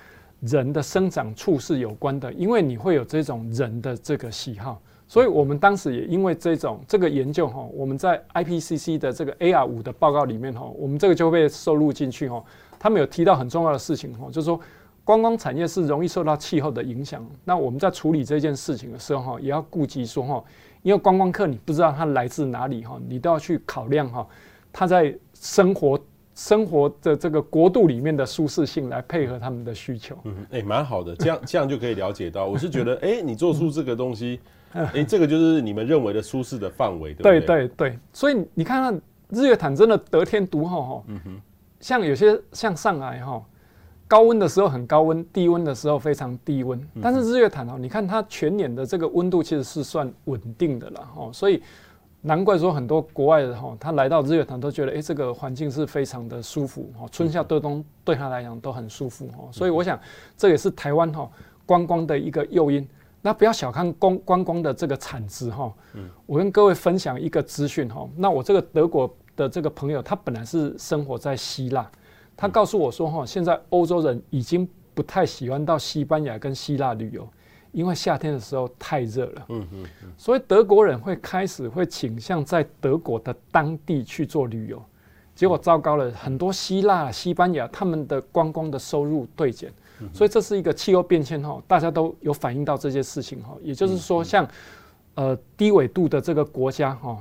[0.42, 12.44] 人的生长处是有关的，因为你会有这种人的这个喜好，所以我们当时也因为这种这个研究哈，我们在 IPCC 的这个 AR 五的报告里面哈，我们这个就被收录进去哈。
[12.78, 14.60] 他们有提到很重要的事情哈，就是说
[15.04, 17.26] 观光产业是容易受到气候的影响。
[17.44, 20.44] 那我们在处理这件事情的时候哈，也要顾及说哈，
[20.84, 24.28] 因为观光客你不知道他来自哪里哈，你都要去考量哈，
[24.72, 26.00] 他在生活。
[26.36, 32.46] 生活的这个国度里面的舒适性来配合他们的需求，嗯，哎，蛮好的，这样 这样就可以了解到。
[32.46, 34.42] 我是觉得， 哎，你做出这个东西，
[34.74, 37.40] 哎， 这个就是你们认为的舒适的范围，对不对？
[37.40, 41.42] 对对对，所以你看看日月潭真的得天独厚哈，嗯哼，
[41.80, 43.42] 像有些像上海哈，
[44.06, 51.64] 高温的时候很高温，低温的时候非常低温，但是日月潭哦，你看它全年的这个温度其实是算稳定的了哈，所以。
[52.26, 60.00] 难怪说很多国外的哈，他来到日月潭都觉得，哎，这个环境是非常的舒服哈，春夏秋冬对他来讲都很舒服哈，所以我想
[60.36, 61.30] 这也是台湾哈
[61.68, 62.88] 观光的一个诱因。
[63.22, 65.72] 那不要小看观观光的这个产值哈，
[66.26, 71.88] 我跟各位分享一个资讯哈，那我这个德国的这个朋友，他本来是生活在希腊，
[72.36, 77.28] 他告诉我说哈，现在欧洲人已经不太喜欢到西班牙跟希腊旅游。
[77.76, 79.86] 因为夏天的时候太热了，嗯嗯，
[80.18, 84.82] 所以德国人会开始会倾向在德国的当地去做旅游，
[85.36, 89.74] 结果糟糕了，很多希腊、西班牙他们的观光的收入对减，
[90.14, 94.48] 所以这是一个气候变迁哈，大家都有反映到这些事情哈，也就是说像
[95.16, 97.18] 呃低纬度的这个国家哈，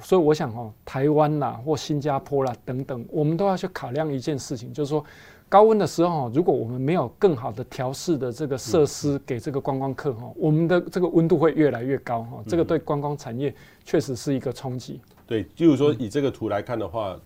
[0.00, 5.04] 所以我想哈，台湾啦或新加坡啦等等，我们都要去考量一件事情，就是说。
[5.48, 15.00] 高温的时候，如果我们没有更好的调试的这个设施给这个观光客哈，我们的这个温度会越来越高哈，这个对观光产业确实是一个冲击。
[15.24, 17.18] 对，就是说以这个图来看的话，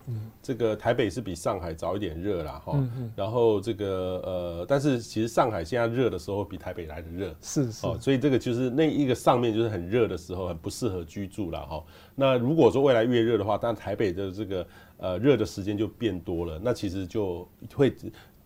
[0.43, 2.79] 这个台北是比上海早一点热啦哈，
[3.15, 11.83] 然后这个呃，但是其实上海现在热的时候比台北来的热，是是，所以这个就是那一个上面就是很热的时候，很不适合居住了哈。
[12.15, 14.67] 那如果说未来越热的话，但台北的这个。
[15.01, 17.91] 呃，热的时间就变多了，那其实就会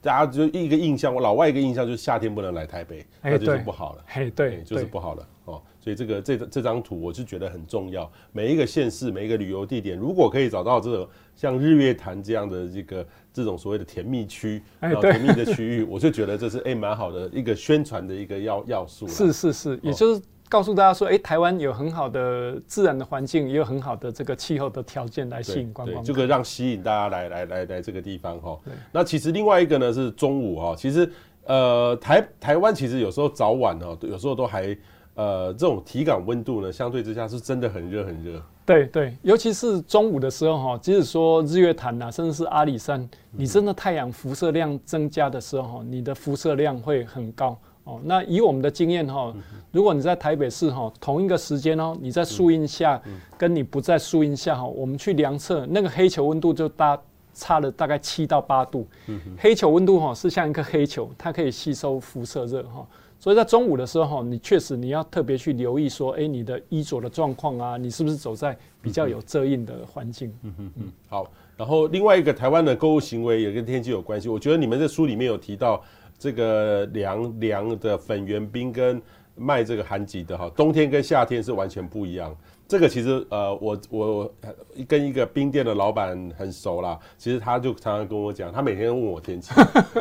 [0.01, 5.61] 大家就一个印象，我老外一个印象就是夏天不能来台北，那就是不好了，嘿，对，就是不好了哦。
[5.81, 19.09] 所以这个这这张图我是觉得很重要，每一个县市每一个旅游地点，如果可以找到这种像日月潭这样的这个这种所谓的甜蜜区，然后甜蜜的区域，我就觉得这是哎蛮好的一个宣传的一个要要素。
[19.09, 20.23] 是是是，也就是。
[20.55, 28.57] 告诉大家说，哎，台湾有很好的自然的环境，也有很好的这个气候的条件来吸引观光，这个让吸引大家来来来来这个地方哈。
[28.93, 31.11] 那其实另外一个呢是中午哈，其实
[31.47, 34.79] 呃台台湾其实有时候早晚哦，有时候都还
[35.15, 38.41] 呃这种体感温度呢，相对之下是真的很热很热。
[38.65, 47.59] 对对，尤其是中午的时候哈，即使说日月潭呐，甚至是阿里山，你真的太阳辐射量增加的时候，你的辐射量会很高。
[47.85, 49.32] 哦，那以我们的经验哈，
[49.70, 53.01] 如果你在台北市哈，同一个时间哦，你在树荫下，
[53.37, 56.99] 跟你不在树荫下哈，我们去量测那个黑球温度就大
[57.35, 58.87] 差了大概七到八度。
[59.37, 62.87] 黑球温度哈是像一颗黑球，它可以吸收辐射热哈，
[63.20, 70.35] 所以在中午的时候，你确实你要特别去留意说，哎，你的衣着的状况啊，你是不是走在比较有遮荫的环境？
[70.41, 70.93] 嗯嗯嗯。
[71.07, 75.82] 好，然后另外一个台湾的购物行为也跟天气有关系，我觉得你们在书里面有提到。
[76.19, 79.01] 这个凉凉的粉圆冰跟
[79.35, 82.35] 卖这个寒吉的哈，冬天跟夏天是完全不一样。
[82.67, 84.35] 这个其实呃，我我
[84.89, 89.53] 跟一个冰店的老板很熟啦，其实他就常常跟我讲，他每天问我天气，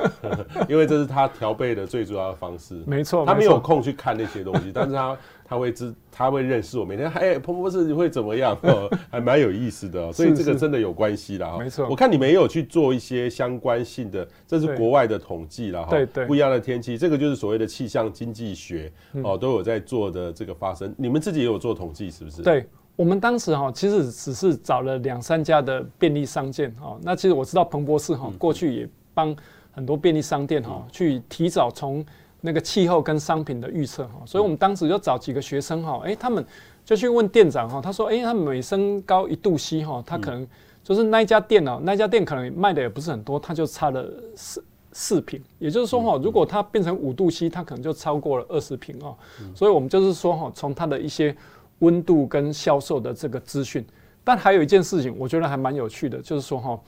[0.70, 2.82] 因为这是他调配的最主要的方式。
[2.88, 5.18] 没错，他没有空去看那些东西，但是他。
[5.54, 6.84] 他会知，他会认识我。
[6.84, 8.58] 每天，哎，彭博士会怎么样？
[8.64, 10.12] 哦，还蛮有意思的。
[10.12, 11.58] 所以这个真的有关系啦。
[11.60, 15.84] 没错，我看你们也有去做一些相关性的，这是国外的统计了。
[15.84, 15.92] 哈。
[15.92, 16.26] 对对。
[16.26, 18.92] 不一样的天气，这个就是所谓的气象经济学
[19.24, 20.92] 哦，都有在做的这个发生。
[20.98, 22.42] 你们自己也有做统计，是不是？
[22.42, 26.98] 对，我们当时哈，其实只是找了两三家的便利商店哈。
[27.04, 29.36] 那其实我知道彭博士哈，过去也帮
[29.72, 32.04] 很多便利商店哈，去提早从。
[32.46, 36.46] 那个气候跟商品的预测哈，所以我们当时就找几个学生哈，诶，他们
[36.84, 40.46] 就去问店长哈，他说，诶，他每升高一度 C 哈，他可能
[40.84, 49.16] 就是那一家店哦，那家店可能卖的也不是很多，他就差了四四瓶，也就是说哈，如果它变成五度 C，它可能就超过了二十瓶哦。
[49.56, 51.34] 所以我们就是说哈，从它的一些
[51.80, 53.86] 温度跟销售的这个资讯，
[54.22, 56.80] 但还有一件事情，我觉得还蛮有趣的，就是说哈，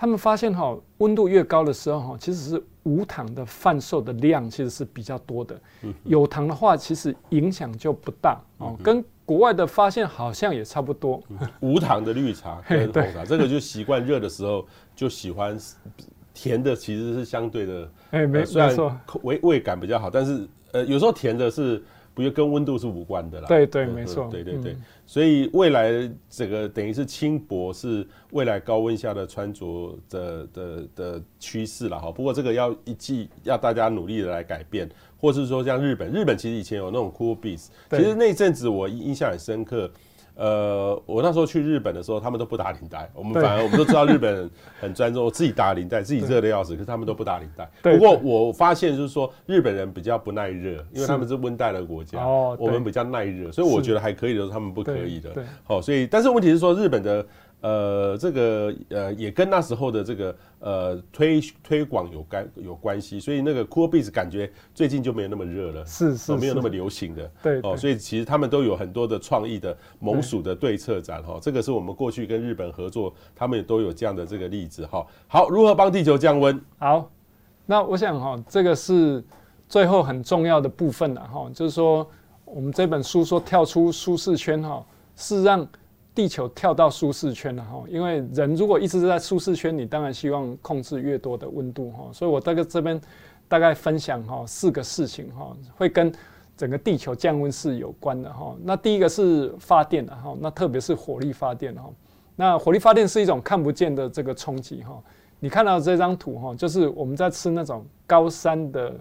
[0.00, 5.60] 他们发现哈，温度越高的时候哈，其实是无糖的贩售的量其实是比较多的，
[6.04, 11.20] 有糖的话其实影响就不大哦，跟国外的发现好像也差不多。
[11.58, 15.58] 无糖的绿茶 跟红茶，这个就习惯热的时候就喜欢。
[16.40, 21.82] 甜的其实是相对的，哎，没虽然味味感比较好，但是呃，有时候甜的是
[22.24, 23.46] 不跟温度是无关的啦。
[23.46, 24.76] 对对，没错，对对对。
[25.06, 32.10] 所以未来这个等于是轻薄是未来高温下的穿着的的的趋势了哈。
[32.10, 39.90] 不过这个要一季要大家努力的来改变，或是说像日本，日本其实以前有那种 Cool Breeze，其实那阵子我印象很深刻。
[40.38, 43.10] 呃，我那时候去日本的时候，他们都不打领带。
[43.12, 47.68] 我们反而我们都知道日本人很专注，我自己打领带，自己热的要死，可是他们都不打领带。
[47.82, 55.30] 不过我发现就是说，日本人比较不耐热，因为他们是温带的国家，我们比较耐热，所以我觉得还可以的时候，他们不可以的。
[55.64, 57.26] 好，所以但是问题是说日本的。
[57.60, 75.04] 呃，这个呃也跟那时候的这个呃推推广有关有关系，所以那个 Cool Beats 感觉最近就没有那么热了，是是，没有那么流行的，对哦，所以其实他们都有很多的创意的猛暑的对策展哈，这个是我们过去跟日本合作，他们也都有这样的这个例子哈。
[75.26, 76.60] 好，如何帮地球降温？
[76.78, 77.10] 好，
[77.66, 79.24] 那我想哈，这个是
[79.68, 82.08] 最后很重要的部分了哈，就是说
[82.44, 84.86] 我们这本书说跳出舒适圈哈，
[85.16, 85.66] 是让。
[86.18, 93.00] 地球跳到舒适圈了哈，因为人如果一直在舒适圈，你当然希望控制越多的温度哈，所以我大概这边
[93.46, 96.12] 大概分享哈四个事情哈，会跟
[96.56, 98.52] 整个地球降温是有关的哈。
[98.64, 101.88] 那第一个是发电的哈，那特别是火力发电哈。
[102.34, 105.00] 那火力发电是一种看不见的这个冲击哈。
[105.38, 108.92] 你看到这张图哈，就是我们在吃那种高山的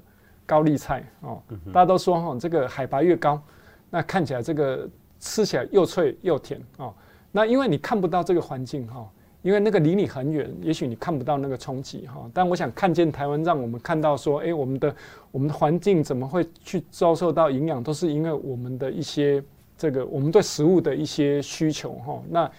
[0.45, 1.41] 高丽菜哦，
[1.74, 3.41] 大家都说哈，这个海拔越高，
[3.89, 4.88] 那看起来这个
[5.20, 6.93] 吃起来又脆又甜哦。
[7.38, 9.07] 那因为你看不到这个环境哈，
[9.43, 12.27] 因为那个离你很远，也许你看不到那个冲击哈。
[12.33, 14.95] 但我想看见台湾，让我们看到说，诶，我们的
[15.29, 19.43] 我们的环境怎么会去遭受到营养，都是因为我们的一些
[19.77, 22.19] 这个我们对食物的一些需求哈。
[22.27, 22.49] 那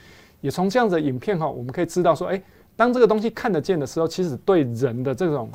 [0.41, 2.41] 也从这样子的影片哈，我们可以知道说，诶，
[2.77, 5.51] 当这个东西看得见的时候，其实对人的这种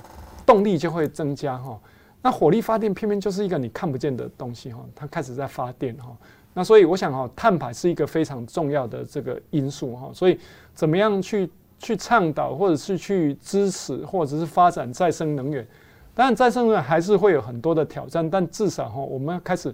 [0.46, 1.80] 动力就会增加哈。
[2.22, 6.14] 那火力发电偏偏就是一个你看不见的东西哈，它开始在发电哈。
[6.56, 10.38] 那所以我想哈，碳排是一个非常重要的这个因素哈，所以
[10.74, 11.50] 怎么样去
[11.80, 15.68] 去倡导，或者是去支持，或者是发展再生能源？
[16.14, 19.74] 当然，再生能源还是会有很多的挑战，但至少哈，我们要开始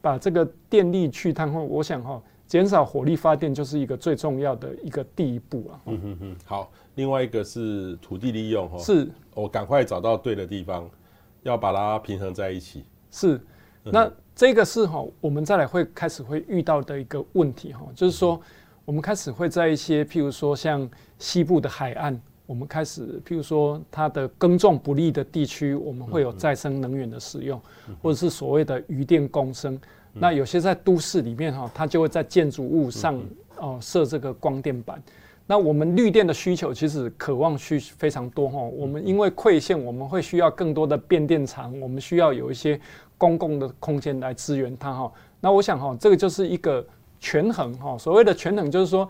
[0.00, 1.58] 把这个电力去碳化。
[1.60, 5.80] 我想哈，减少火力发电就是一个最重要的一个第一步啊。
[5.86, 10.88] 嗯嗯嗯，好，另外一个是土地利用哈，是我赶快找到对的地方，
[11.42, 12.84] 要把它平衡在一起。
[13.10, 13.40] 是，
[13.82, 14.08] 那。
[14.40, 18.40] 这个是哈，我们再来会开始会遇到的一个问题哈，就是说，
[18.86, 20.88] 我们开始会在一些譬如说像
[21.18, 27.60] 西部的海岸，我们开始譬如说它的耕种不利的地区，我们会有再生能源的使用，
[28.00, 29.78] 或者是所谓的渔电共生。
[30.14, 33.20] 那有些在都市里面哈，它就会在建筑物上
[33.58, 35.02] 哦设这个光电板。
[35.50, 42.80] 那我们绿电的需求其实渴望需非常多哈，我们因为馈线，我们会需要更多的变电厂，我们需要有一些。
[43.18, 46.82] 公共的空间来支援它哈，那我想哈，这个就是一个
[47.18, 47.98] 权衡哈。
[47.98, 49.06] 所谓的权衡就是说，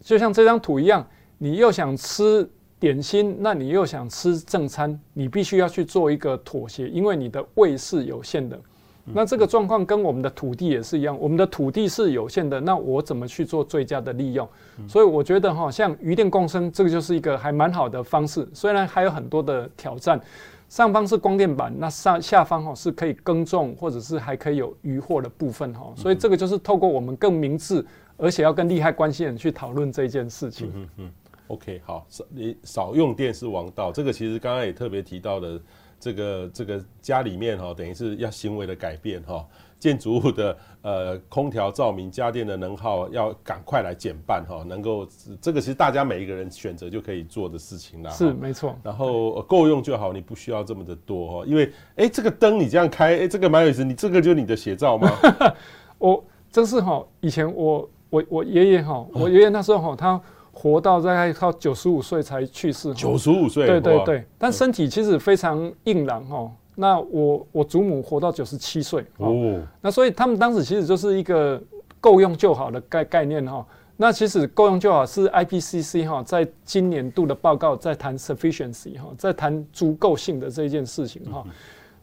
[0.00, 1.06] 就像这张图一样，
[1.36, 2.48] 你又想吃
[2.80, 8.58] 点心，那你又想吃正餐，你必须要去做一个妥协，因为你的胃是有限的。
[9.04, 14.48] 那这个状况跟我们的土地也是一样，我们的土地是有限的，那我怎么去做最佳的利用？
[14.88, 20.20] 所以我觉得哈，像鱼电共生，这个就是一个还蛮好的方式，虽然还有很多的挑战。
[20.68, 27.84] 上方是光电板，那上下方哈是可以耕种，或者是还可以有渔获的部分哈，所以这个就是透过我们更明智，
[28.16, 30.72] 而且要跟利害关系人去讨论这件事情。
[30.74, 31.10] 嗯嗯
[31.48, 35.60] ，OK，好，少你少用电是王道，这个其实刚刚也特别提到的，
[36.02, 39.46] 这个这个家里面哈，等于是要行为的改变哈。
[39.78, 45.06] 建筑物的呃空调、照明、家电的能耗要赶快来减半哈，能够
[45.40, 48.10] 这个其实大家每一个人选择就可以做的事情啦。
[48.10, 48.76] 是没错。
[48.82, 51.46] 然后够用就好，你不需要这么的多哈。
[51.46, 51.66] 因为
[51.96, 53.84] 哎、欸，这个灯你这样开，哎、欸，这个蛮有意思。
[53.84, 55.10] 你这个就是你的写照吗？
[55.98, 60.20] 我这是哈，以前我我我爷爷哈，我爷爷那时候哈，他
[60.52, 62.92] 活到大概到九十五岁才去世。
[62.94, 63.66] 九十五岁。
[63.66, 66.50] 对对对，但身体其实非常硬朗哈。
[66.74, 71.60] 那我我祖母活到九十七岁哦，那所以他们当时其实就是一个
[72.00, 73.66] 够用就好的概概念哈。
[73.94, 81.44] 那其实够用就好，是 IPCC 哈，在今年度的报告在谈 sufficiency 哈，在谈足够性的这一件事情哈。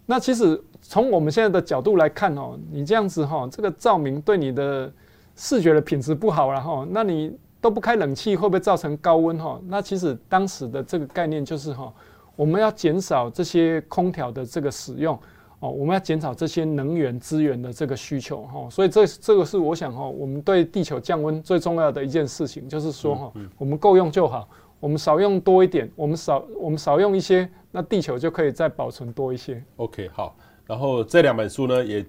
[0.05, 4.89] 那其实从我们现在的角度来看哦，你这样子哈，这个照明对你的
[5.35, 9.59] 视觉的品质不好，然后那你都不开冷气，会不会造成高温哈？
[9.67, 11.93] 那其实当时的这个概念就是哈，
[12.35, 15.17] 我们要减少这些空调的这个使用。
[15.61, 24.47] 哦，我们要减少这些能源资源的这个需求哈，所以这这个是我想哈，我们对地球降温最重要的一件事情，就是说哈，我们够用就好，
[24.79, 29.61] 我们少用多一点，我们少我们少用一些，那地球就可以再保存多一些。
[29.75, 30.33] OK，好，
[30.65, 32.05] 然后这两本书呢也。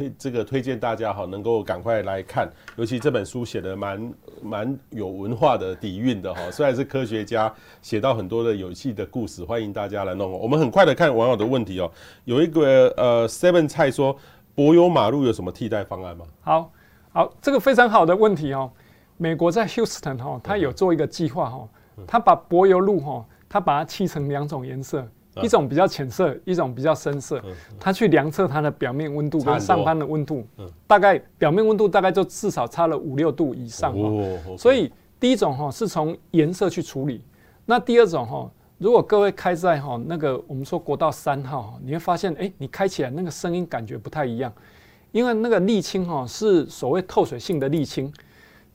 [0.00, 4.12] 推这个推荐大家哈，能够赶快来看，尤其这本书写的蛮
[4.42, 6.50] 蛮有文化的底蕴的哈。
[6.50, 7.52] 虽然是科学家
[7.82, 10.32] 写到很多的有趣的故事，欢迎大家来弄。
[10.32, 11.90] 我们很快的看网友的问题哦。
[12.24, 14.16] 有一个呃 Seven 菜说，
[14.54, 16.24] 柏油马路有什么替代方案吗？
[16.40, 16.72] 好，
[17.12, 18.70] 好，这个非常好的问题哦。
[19.18, 21.68] 美国在 Houston 哈，他有做一个计划哈，
[22.06, 25.06] 他把柏油路哈，他把它漆成两种颜色。
[25.42, 27.42] 一种比较浅色，一种比较深色。
[27.78, 30.46] 它去量测它的表面温度跟上方的温度，
[30.86, 33.94] 大概表面温度大概就至少差了五六度以上。
[34.58, 37.24] 所以第一种哈是从颜色去处理。
[37.64, 44.52] 那第二种哈，如果各位开在哈那个我们说国道三号，你会发现哎，你开起来那个声音感觉不太一样，
[45.12, 48.12] 因为那个沥青哈是所谓透水性的沥青。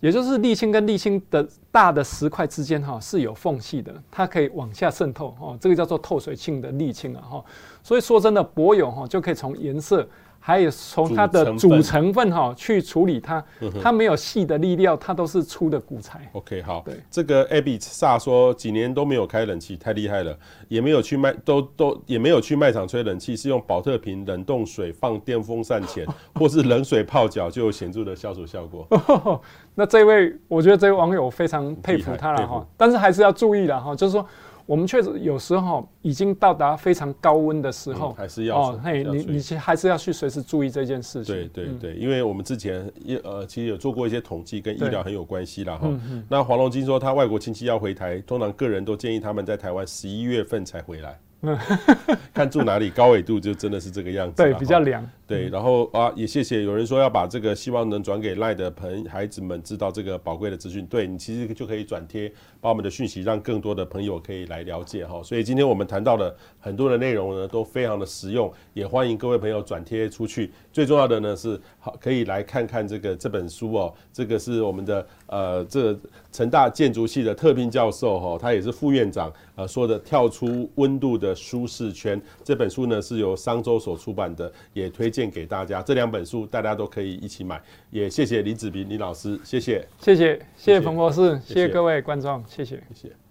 [0.06, 7.46] 也就是沥青跟沥青的大的石块之间哈是有缝隙的，它可以往下渗透哦，这个叫做透水性的沥青啊哈，
[7.82, 10.08] 所以说真的柏油哈就可以从颜色。
[10.48, 13.44] 还有从它的主成分哈去处理它，
[13.82, 16.30] 它没有细的粒料，它都是粗的骨材。
[16.34, 26.06] OK，好，对，这个 Abby 萨说几年都没有开冷气，太厉害了，也没有去卖，都都也没有去卖场吹冷气，是用保特瓶冷冻水放电风扇前，
[26.36, 28.88] 或是冷水泡脚就有显著的消暑效果。
[29.74, 34.24] 那这位，我觉得这位网友非常佩服他了哈，但是还是要注意了哈，就是说。
[34.66, 41.36] 我们确实有时候已经到达非常高温的时候，还是要哦，嘿，你你还是要去随时注意这件事情。
[41.36, 45.88] 对对对，因为我们之前也呃，其实有做过一些统计，跟医疗很有关系啦哈。
[46.28, 51.20] 那黄龙金说他外国亲戚要回台，通常个人都建议他们在台湾十一月份才回来。
[52.34, 54.42] 看住哪里，高纬度就真的是这个样子。
[54.42, 55.08] 对，比较凉。
[55.28, 60.86] 对，然后啊，也谢谢有人说要把这个，希望能转给赖的朋孩子们知道这个宝贵的资讯。
[60.86, 62.32] 对，你其实就可以转贴，
[62.62, 65.22] 把我们的讯息让更多的朋友可以来了解哈。
[65.24, 66.36] 所以今天我们谈到的
[66.66, 70.52] 很多的内容呢，都非常的实用，也欢迎各位朋友转贴出去。
[70.74, 73.94] 最重要的呢是，好可以来看看这个这本书哦。
[74.12, 75.96] 这个是我们的呃，这
[76.32, 82.20] 成大建筑系的特聘教授哈，他也是副院长呃说的跳出温度的舒适圈。
[82.44, 85.84] 这本书呢是由商周所出版的，也推荐给大家。
[85.84, 87.62] 这两本书大家都可以一起买。
[87.92, 93.25] 也谢谢李子平李老师，谢谢，谢谢，谢谢彭博士，谢谢各位观众，谢谢，谢谢。